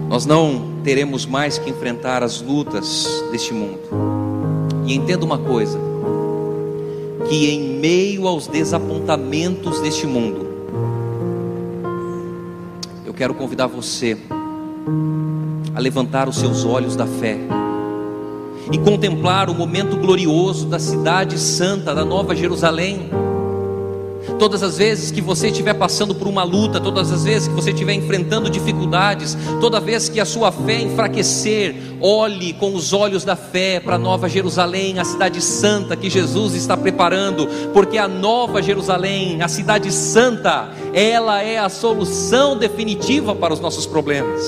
Nós 0.08 0.24
não 0.24 0.80
teremos 0.82 1.26
mais 1.26 1.58
que 1.58 1.68
enfrentar 1.68 2.22
as 2.22 2.40
lutas 2.40 3.06
deste 3.30 3.52
mundo. 3.52 3.78
E 4.86 4.94
entenda 4.94 5.22
uma 5.22 5.36
coisa: 5.36 5.89
que 7.30 7.48
em 7.48 7.78
meio 7.78 8.26
aos 8.26 8.48
desapontamentos 8.48 9.78
deste 9.78 10.04
mundo, 10.04 10.48
eu 13.06 13.14
quero 13.14 13.34
convidar 13.34 13.68
você 13.68 14.18
a 15.72 15.78
levantar 15.78 16.28
os 16.28 16.36
seus 16.36 16.64
olhos 16.64 16.96
da 16.96 17.06
fé 17.06 17.38
e 18.72 18.78
contemplar 18.78 19.48
o 19.48 19.54
momento 19.54 19.96
glorioso 19.96 20.66
da 20.66 20.80
cidade 20.80 21.38
santa, 21.38 21.94
da 21.94 22.04
Nova 22.04 22.34
Jerusalém 22.34 23.08
Todas 24.38 24.62
as 24.62 24.76
vezes 24.76 25.10
que 25.10 25.20
você 25.20 25.48
estiver 25.48 25.74
passando 25.74 26.14
por 26.14 26.28
uma 26.28 26.42
luta, 26.42 26.80
todas 26.80 27.10
as 27.10 27.24
vezes 27.24 27.48
que 27.48 27.54
você 27.54 27.70
estiver 27.70 27.94
enfrentando 27.94 28.50
dificuldades, 28.50 29.36
toda 29.60 29.80
vez 29.80 30.08
que 30.08 30.20
a 30.20 30.24
sua 30.24 30.52
fé 30.52 30.80
enfraquecer, 30.80 31.74
olhe 32.00 32.52
com 32.52 32.74
os 32.74 32.92
olhos 32.92 33.24
da 33.24 33.34
fé 33.34 33.80
para 33.80 33.98
Nova 33.98 34.28
Jerusalém, 34.28 34.98
a 34.98 35.04
cidade 35.04 35.40
santa 35.40 35.96
que 35.96 36.10
Jesus 36.10 36.54
está 36.54 36.76
preparando, 36.76 37.48
porque 37.72 37.96
a 37.98 38.08
Nova 38.08 38.62
Jerusalém, 38.62 39.42
a 39.42 39.48
cidade 39.48 39.90
santa, 39.92 40.70
ela 40.92 41.42
é 41.42 41.58
a 41.58 41.68
solução 41.68 42.56
definitiva 42.56 43.34
para 43.34 43.54
os 43.54 43.60
nossos 43.60 43.86
problemas. 43.86 44.42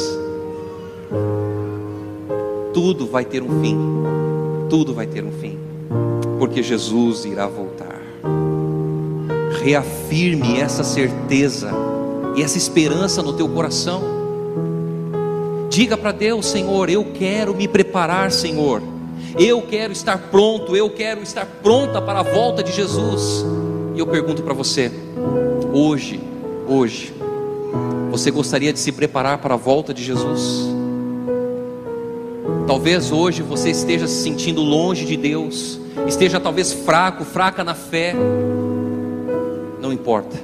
Tudo 2.74 3.06
vai 3.06 3.24
ter 3.24 3.42
um 3.42 3.60
fim, 3.62 3.78
tudo 4.68 4.94
vai 4.94 5.06
ter 5.06 5.24
um 5.24 5.32
fim, 5.32 5.58
porque 6.38 6.62
Jesus 6.62 7.24
irá 7.24 7.46
voltar 7.46 8.01
reafirme 9.62 10.60
essa 10.60 10.82
certeza 10.82 11.70
e 12.36 12.42
essa 12.42 12.58
esperança 12.58 13.22
no 13.22 13.32
teu 13.32 13.48
coração. 13.48 14.02
Diga 15.70 15.96
para 15.96 16.12
Deus, 16.12 16.46
Senhor, 16.46 16.90
eu 16.90 17.12
quero 17.14 17.54
me 17.54 17.66
preparar, 17.66 18.30
Senhor. 18.30 18.82
Eu 19.38 19.62
quero 19.62 19.92
estar 19.92 20.18
pronto, 20.30 20.76
eu 20.76 20.90
quero 20.90 21.22
estar 21.22 21.46
pronta 21.46 22.02
para 22.02 22.20
a 22.20 22.22
volta 22.22 22.62
de 22.62 22.72
Jesus. 22.72 23.44
E 23.94 23.98
eu 23.98 24.06
pergunto 24.06 24.42
para 24.42 24.52
você, 24.52 24.92
hoje, 25.72 26.20
hoje, 26.68 27.14
você 28.10 28.30
gostaria 28.30 28.72
de 28.72 28.78
se 28.78 28.92
preparar 28.92 29.38
para 29.38 29.54
a 29.54 29.56
volta 29.56 29.94
de 29.94 30.04
Jesus? 30.04 30.68
Talvez 32.66 33.10
hoje 33.10 33.42
você 33.42 33.70
esteja 33.70 34.06
se 34.06 34.22
sentindo 34.22 34.60
longe 34.60 35.04
de 35.04 35.16
Deus, 35.16 35.78
esteja 36.06 36.38
talvez 36.38 36.72
fraco, 36.72 37.24
fraca 37.24 37.64
na 37.64 37.74
fé, 37.74 38.14
não 39.82 39.92
importa. 39.92 40.38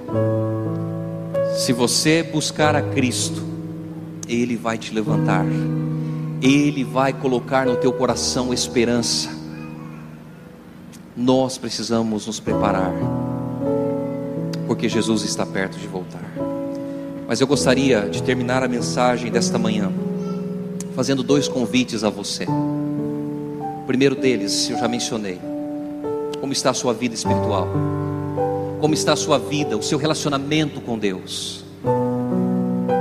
Se 1.56 1.72
você 1.72 2.22
buscar 2.24 2.74
a 2.74 2.82
Cristo, 2.82 3.40
Ele 4.28 4.56
vai 4.56 4.76
te 4.76 4.92
levantar, 4.92 5.46
Ele 6.42 6.82
vai 6.82 7.12
colocar 7.12 7.64
no 7.64 7.76
teu 7.76 7.92
coração 7.92 8.52
esperança. 8.52 9.30
Nós 11.16 11.56
precisamos 11.56 12.26
nos 12.26 12.40
preparar, 12.40 12.92
porque 14.66 14.88
Jesus 14.88 15.22
está 15.22 15.46
perto 15.46 15.78
de 15.78 15.86
voltar. 15.86 16.28
Mas 17.26 17.40
eu 17.40 17.46
gostaria 17.46 18.08
de 18.08 18.22
terminar 18.22 18.62
a 18.62 18.68
mensagem 18.68 19.30
desta 19.30 19.58
manhã, 19.58 19.92
fazendo 20.94 21.22
dois 21.22 21.46
convites 21.46 22.02
a 22.02 22.10
você. 22.10 22.44
O 22.44 23.86
primeiro 23.86 24.16
deles, 24.16 24.68
eu 24.68 24.78
já 24.78 24.88
mencionei. 24.88 25.40
Como 26.40 26.52
está 26.52 26.70
a 26.70 26.74
sua 26.74 26.92
vida 26.92 27.14
espiritual? 27.14 27.68
Como 28.80 28.94
está 28.94 29.14
a 29.14 29.16
sua 29.16 29.38
vida, 29.38 29.76
o 29.76 29.82
seu 29.82 29.98
relacionamento 29.98 30.80
com 30.80 30.96
Deus? 30.96 31.64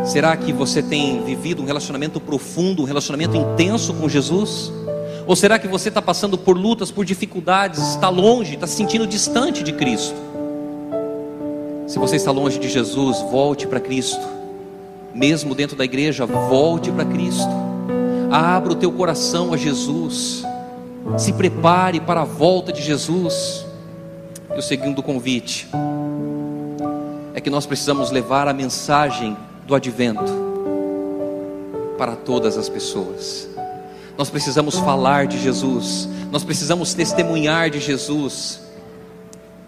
Será 0.05 0.35
que 0.35 0.51
você 0.51 0.81
tem 0.81 1.23
vivido 1.23 1.61
um 1.61 1.65
relacionamento 1.65 2.19
profundo, 2.19 2.81
um 2.81 2.85
relacionamento 2.85 3.35
intenso 3.35 3.93
com 3.93 4.09
Jesus? 4.09 4.71
Ou 5.27 5.35
será 5.35 5.59
que 5.59 5.67
você 5.67 5.89
está 5.89 6.01
passando 6.01 6.37
por 6.37 6.57
lutas, 6.57 6.89
por 6.89 7.05
dificuldades, 7.05 7.79
está 7.89 8.09
longe, 8.09 8.55
está 8.55 8.65
se 8.65 8.75
sentindo 8.75 9.05
distante 9.05 9.61
de 9.61 9.73
Cristo? 9.73 10.15
Se 11.85 11.99
você 11.99 12.15
está 12.15 12.31
longe 12.31 12.57
de 12.57 12.69
Jesus, 12.69 13.17
volte 13.29 13.67
para 13.67 13.79
Cristo. 13.79 14.25
Mesmo 15.13 15.53
dentro 15.53 15.75
da 15.75 15.85
igreja, 15.85 16.25
volte 16.25 16.89
para 16.91 17.05
Cristo. 17.05 17.49
Abra 18.31 18.71
o 18.73 18.75
teu 18.75 18.91
coração 18.91 19.53
a 19.53 19.57
Jesus. 19.57 20.43
Se 21.17 21.33
prepare 21.33 21.99
para 21.99 22.21
a 22.21 22.25
volta 22.25 22.73
de 22.73 22.81
Jesus. 22.81 23.66
E 24.57 24.59
o 24.59 24.63
segundo 24.63 25.03
convite 25.03 25.67
é 27.35 27.39
que 27.39 27.47
nós 27.47 27.67
precisamos 27.67 28.09
levar 28.09 28.47
a 28.47 28.53
mensagem 28.53 29.37
do 29.67 29.75
advento 29.75 30.33
para 31.95 32.15
todas 32.15 32.57
as 32.57 32.67
pessoas. 32.67 33.47
Nós 34.17 34.31
precisamos 34.31 34.79
falar 34.79 35.27
de 35.27 35.39
Jesus, 35.39 36.09
nós 36.31 36.43
precisamos 36.43 36.95
testemunhar 36.95 37.69
de 37.69 37.79
Jesus, 37.79 38.59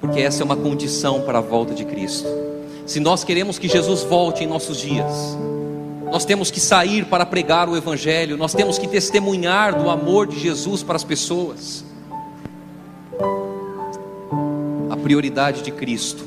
porque 0.01 0.21
essa 0.21 0.41
é 0.41 0.43
uma 0.43 0.57
condição 0.57 1.21
para 1.21 1.37
a 1.37 1.41
volta 1.41 1.75
de 1.75 1.85
Cristo. 1.85 2.27
Se 2.87 2.99
nós 2.99 3.23
queremos 3.23 3.59
que 3.59 3.67
Jesus 3.67 4.01
volte 4.01 4.43
em 4.43 4.47
nossos 4.47 4.79
dias, 4.79 5.37
nós 6.11 6.25
temos 6.25 6.49
que 6.49 6.59
sair 6.59 7.05
para 7.05 7.27
pregar 7.27 7.69
o 7.69 7.77
Evangelho, 7.77 8.37
nós 8.37 8.55
temos 8.55 8.79
que 8.79 8.87
testemunhar 8.87 9.79
do 9.79 9.87
amor 9.87 10.25
de 10.25 10.39
Jesus 10.39 10.81
para 10.81 10.95
as 10.95 11.03
pessoas. 11.03 11.87
Prioridade 14.99 15.61
de 15.61 15.71
Cristo 15.71 16.23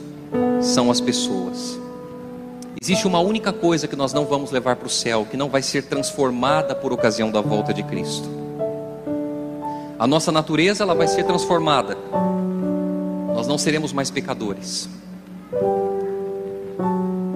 são 0.61 0.91
as 0.91 1.01
pessoas. 1.01 1.79
Existe 2.83 3.07
uma 3.07 3.21
única 3.21 3.53
coisa 3.53 3.87
que 3.87 3.95
nós 3.95 4.13
não 4.13 4.25
vamos 4.25 4.51
levar 4.51 4.75
para 4.75 4.87
o 4.87 4.91
céu, 4.91 5.27
que 5.31 5.37
não 5.37 5.49
vai 5.49 5.63
ser 5.63 5.85
transformada 5.85 6.75
por 6.75 6.93
ocasião 6.93 7.31
da 7.31 7.41
volta 7.41 7.73
de 7.73 7.83
Cristo. 7.85 8.29
A 9.99 10.07
nossa 10.07 10.33
natureza 10.33 10.83
ela 10.83 10.95
vai 10.95 11.07
ser 11.07 11.25
transformada. 11.25 11.97
Nós 13.35 13.47
não 13.47 13.57
seremos 13.57 13.93
mais 13.93 14.11
pecadores. 14.11 14.89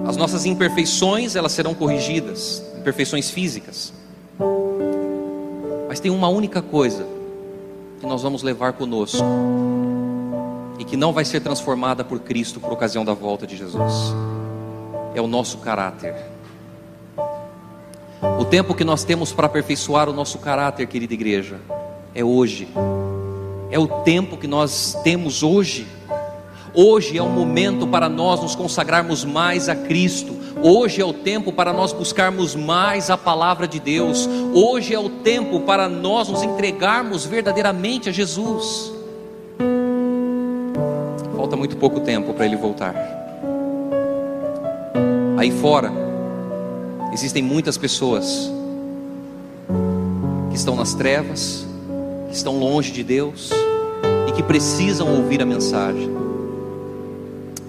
As 0.05 0.17
nossas 0.17 0.45
imperfeições 0.45 1.35
elas 1.35 1.53
serão 1.53 1.73
corrigidas, 1.73 2.61
imperfeições 2.77 3.29
físicas. 3.29 3.93
Mas 5.87 5.99
tem 6.01 6.11
uma 6.11 6.27
única 6.27 6.61
coisa 6.61 7.05
que 8.01 8.05
nós 8.05 8.21
vamos 8.21 8.43
levar 8.43 8.73
conosco 8.73 9.23
e 10.79 10.85
que 10.85 10.97
não 10.97 11.11
vai 11.13 11.25
ser 11.25 11.39
transformada 11.41 12.03
por 12.03 12.19
Cristo 12.19 12.59
por 12.59 12.71
ocasião 12.71 13.03
da 13.03 13.13
volta 13.13 13.47
de 13.47 13.57
Jesus 13.57 14.13
é 15.17 15.21
o 15.21 15.27
nosso 15.27 15.57
caráter. 15.57 16.15
O 18.39 18.45
tempo 18.45 18.75
que 18.75 18.83
nós 18.83 19.03
temos 19.03 19.31
para 19.31 19.47
aperfeiçoar 19.47 20.09
o 20.09 20.13
nosso 20.13 20.37
caráter, 20.39 20.87
querida 20.87 21.13
igreja, 21.13 21.59
é 22.13 22.23
hoje. 22.23 22.67
É 23.71 23.79
o 23.79 23.87
tempo 23.87 24.37
que 24.37 24.47
nós 24.47 24.97
temos 25.03 25.43
hoje. 25.43 25.87
Hoje 26.73 27.17
é 27.17 27.21
o 27.21 27.29
momento 27.29 27.87
para 27.87 28.07
nós 28.07 28.41
nos 28.41 28.55
consagrarmos 28.55 29.25
mais 29.25 29.67
a 29.67 29.75
Cristo. 29.75 30.35
Hoje 30.61 31.01
é 31.01 31.05
o 31.05 31.13
tempo 31.13 31.51
para 31.51 31.73
nós 31.73 31.91
buscarmos 31.91 32.55
mais 32.55 33.09
a 33.09 33.17
palavra 33.17 33.67
de 33.67 33.79
Deus. 33.79 34.27
Hoje 34.53 34.93
é 34.93 34.99
o 34.99 35.09
tempo 35.09 35.61
para 35.61 35.89
nós 35.89 36.27
nos 36.29 36.43
entregarmos 36.43 37.25
verdadeiramente 37.25 38.09
a 38.09 38.11
Jesus. 38.11 38.96
Falta 41.47 41.55
muito 41.55 41.77
pouco 41.77 42.01
tempo 42.01 42.33
para 42.33 42.45
ele 42.45 42.57
voltar. 42.57 42.93
Aí 45.37 45.49
fora, 45.49 45.89
existem 47.13 47.41
muitas 47.41 47.77
pessoas 47.77 48.51
que 50.49 50.57
estão 50.57 50.75
nas 50.75 50.93
trevas, 50.93 51.65
que 52.27 52.35
estão 52.35 52.59
longe 52.59 52.91
de 52.91 53.01
Deus 53.01 53.49
e 54.27 54.33
que 54.33 54.43
precisam 54.43 55.07
ouvir 55.15 55.41
a 55.41 55.45
mensagem. 55.45 56.09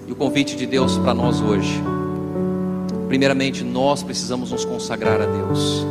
E 0.05 0.11
o 0.11 0.15
convite 0.17 0.57
de 0.57 0.65
Deus 0.65 0.97
para 0.97 1.13
nós 1.13 1.39
hoje, 1.39 1.81
primeiramente, 3.07 3.63
nós 3.63 4.03
precisamos 4.03 4.51
nos 4.51 4.65
consagrar 4.65 5.21
a 5.21 5.25
Deus, 5.25 5.85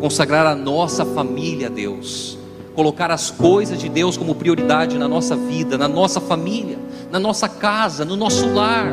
consagrar 0.00 0.46
a 0.46 0.54
nossa 0.54 1.04
família 1.04 1.66
a 1.66 1.70
Deus, 1.70 2.38
colocar 2.74 3.10
as 3.10 3.30
coisas 3.30 3.78
de 3.78 3.88
Deus 3.88 4.16
como 4.16 4.34
prioridade 4.34 4.98
na 4.98 5.08
nossa 5.08 5.36
vida, 5.36 5.78
na 5.78 5.88
nossa 5.88 6.20
família, 6.20 6.78
na 7.10 7.18
nossa 7.18 7.48
casa, 7.48 8.04
no 8.04 8.16
nosso 8.16 8.52
lar 8.52 8.92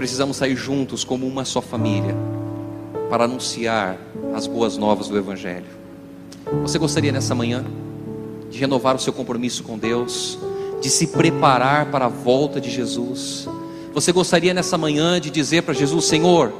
precisamos 0.00 0.38
sair 0.38 0.56
juntos 0.56 1.04
como 1.04 1.26
uma 1.26 1.44
só 1.44 1.60
família 1.60 2.16
para 3.10 3.24
anunciar 3.24 3.98
as 4.34 4.46
boas 4.46 4.78
novas 4.78 5.08
do 5.08 5.18
Evangelho. 5.18 5.66
Você 6.62 6.78
gostaria 6.78 7.12
nessa 7.12 7.34
manhã 7.34 7.66
de 8.48 8.58
renovar 8.58 8.96
o 8.96 8.98
seu 8.98 9.12
compromisso 9.12 9.62
com 9.62 9.76
Deus, 9.76 10.38
de 10.80 10.88
se 10.88 11.08
preparar 11.08 11.90
para 11.90 12.06
a 12.06 12.08
volta 12.08 12.58
de 12.58 12.70
Jesus? 12.70 13.46
Você 13.92 14.10
gostaria 14.10 14.54
nessa 14.54 14.78
manhã 14.78 15.20
de 15.20 15.28
dizer 15.28 15.64
para 15.64 15.74
Jesus: 15.74 16.06
Senhor, 16.06 16.50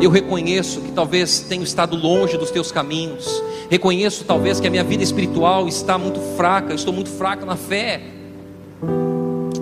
eu 0.00 0.10
reconheço 0.10 0.80
que 0.80 0.92
talvez 0.92 1.40
tenho 1.40 1.62
estado 1.62 1.96
longe 1.96 2.36
dos 2.36 2.50
teus 2.50 2.70
caminhos, 2.72 3.42
reconheço 3.70 4.24
talvez 4.24 4.60
que 4.60 4.66
a 4.66 4.70
minha 4.70 4.84
vida 4.84 5.02
espiritual 5.02 5.68
está 5.68 5.96
muito 5.96 6.20
fraca, 6.36 6.74
estou 6.74 6.92
muito 6.92 7.10
fraca 7.10 7.46
na 7.46 7.56
fé, 7.56 8.00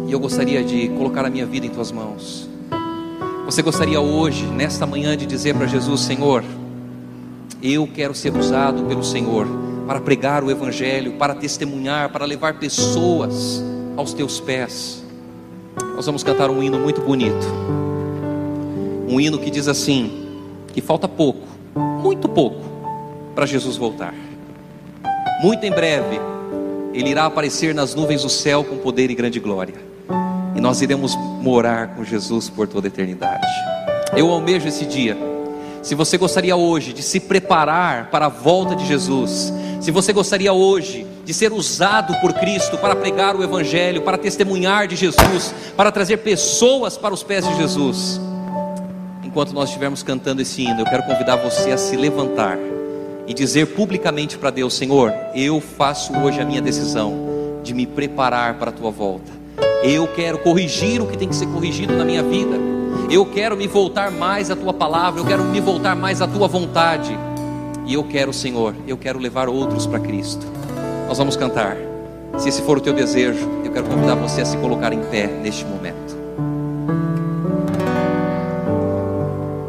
e 0.06 0.12
eu 0.12 0.18
gostaria 0.18 0.62
de 0.62 0.88
colocar 0.90 1.24
a 1.24 1.30
minha 1.30 1.46
vida 1.46 1.66
em 1.66 1.70
tuas 1.70 1.90
mãos. 1.90 2.48
Você 3.44 3.60
gostaria 3.62 4.00
hoje, 4.00 4.44
nesta 4.46 4.86
manhã, 4.86 5.16
de 5.16 5.26
dizer 5.26 5.54
para 5.54 5.66
Jesus: 5.66 6.00
Senhor, 6.02 6.44
eu 7.62 7.86
quero 7.86 8.14
ser 8.14 8.34
usado 8.34 8.84
pelo 8.84 9.04
Senhor 9.04 9.46
para 9.86 10.00
pregar 10.00 10.42
o 10.42 10.50
Evangelho, 10.50 11.12
para 11.12 11.34
testemunhar, 11.34 12.10
para 12.10 12.24
levar 12.24 12.58
pessoas 12.58 13.62
aos 13.96 14.12
teus 14.12 14.40
pés. 14.40 15.04
Nós 15.94 16.06
vamos 16.06 16.22
cantar 16.22 16.50
um 16.50 16.62
hino 16.62 16.78
muito 16.78 17.00
bonito. 17.00 17.81
Um 19.12 19.20
hino 19.20 19.38
que 19.38 19.50
diz 19.50 19.68
assim: 19.68 20.26
que 20.72 20.80
falta 20.80 21.06
pouco, 21.06 21.46
muito 22.00 22.28
pouco, 22.28 22.62
para 23.34 23.44
Jesus 23.44 23.76
voltar. 23.76 24.14
Muito 25.42 25.64
em 25.66 25.70
breve, 25.70 26.18
Ele 26.94 27.10
irá 27.10 27.26
aparecer 27.26 27.74
nas 27.74 27.94
nuvens 27.94 28.22
do 28.22 28.30
céu 28.30 28.64
com 28.64 28.78
poder 28.78 29.10
e 29.10 29.14
grande 29.14 29.38
glória 29.38 29.92
e 30.54 30.60
nós 30.60 30.80
iremos 30.82 31.16
morar 31.40 31.94
com 31.94 32.04
Jesus 32.04 32.48
por 32.48 32.68
toda 32.68 32.86
a 32.86 32.88
eternidade. 32.88 33.46
Eu 34.16 34.30
almejo 34.30 34.68
esse 34.68 34.84
dia. 34.84 35.16
Se 35.82 35.94
você 35.94 36.16
gostaria 36.16 36.54
hoje 36.54 36.92
de 36.92 37.02
se 37.02 37.18
preparar 37.18 38.10
para 38.10 38.26
a 38.26 38.28
volta 38.28 38.76
de 38.76 38.86
Jesus, 38.86 39.52
se 39.80 39.90
você 39.90 40.12
gostaria 40.12 40.52
hoje 40.52 41.06
de 41.24 41.34
ser 41.34 41.52
usado 41.52 42.14
por 42.20 42.32
Cristo 42.34 42.78
para 42.78 42.94
pregar 42.94 43.34
o 43.34 43.42
Evangelho, 43.42 44.02
para 44.02 44.18
testemunhar 44.18 44.86
de 44.86 44.94
Jesus, 44.94 45.54
para 45.76 45.90
trazer 45.90 46.18
pessoas 46.18 46.96
para 46.96 47.14
os 47.14 47.22
pés 47.22 47.46
de 47.46 47.56
Jesus, 47.56 48.20
enquanto 49.32 49.54
nós 49.54 49.70
estivermos 49.70 50.02
cantando 50.02 50.42
esse 50.42 50.60
hino, 50.60 50.82
eu 50.82 50.84
quero 50.84 51.04
convidar 51.04 51.36
você 51.36 51.70
a 51.70 51.78
se 51.78 51.96
levantar 51.96 52.58
e 53.26 53.32
dizer 53.32 53.68
publicamente 53.68 54.36
para 54.36 54.50
Deus: 54.50 54.74
Senhor, 54.74 55.10
eu 55.34 55.58
faço 55.58 56.14
hoje 56.18 56.38
a 56.38 56.44
minha 56.44 56.60
decisão 56.60 57.14
de 57.62 57.72
me 57.72 57.86
preparar 57.86 58.58
para 58.58 58.68
a 58.68 58.72
tua 58.72 58.90
volta. 58.90 59.32
Eu 59.82 60.06
quero 60.06 60.38
corrigir 60.38 61.00
o 61.00 61.06
que 61.06 61.16
tem 61.16 61.28
que 61.28 61.34
ser 61.34 61.46
corrigido 61.46 61.96
na 61.96 62.04
minha 62.04 62.22
vida. 62.22 62.58
Eu 63.10 63.24
quero 63.24 63.56
me 63.56 63.66
voltar 63.66 64.10
mais 64.10 64.50
à 64.50 64.56
tua 64.56 64.74
palavra, 64.74 65.18
eu 65.22 65.24
quero 65.24 65.42
me 65.44 65.60
voltar 65.60 65.96
mais 65.96 66.20
à 66.20 66.28
tua 66.28 66.46
vontade. 66.46 67.18
E 67.86 67.94
eu 67.94 68.04
quero, 68.04 68.34
Senhor, 68.34 68.74
eu 68.86 68.98
quero 68.98 69.18
levar 69.18 69.48
outros 69.48 69.86
para 69.86 69.98
Cristo. 69.98 70.46
Nós 71.08 71.16
vamos 71.16 71.36
cantar. 71.36 71.78
Se 72.36 72.50
esse 72.50 72.60
for 72.60 72.76
o 72.76 72.80
teu 72.82 72.92
desejo, 72.92 73.48
eu 73.64 73.72
quero 73.72 73.86
convidar 73.86 74.14
você 74.14 74.42
a 74.42 74.44
se 74.44 74.58
colocar 74.58 74.92
em 74.92 75.00
pé 75.04 75.26
neste 75.26 75.64
momento. 75.64 76.12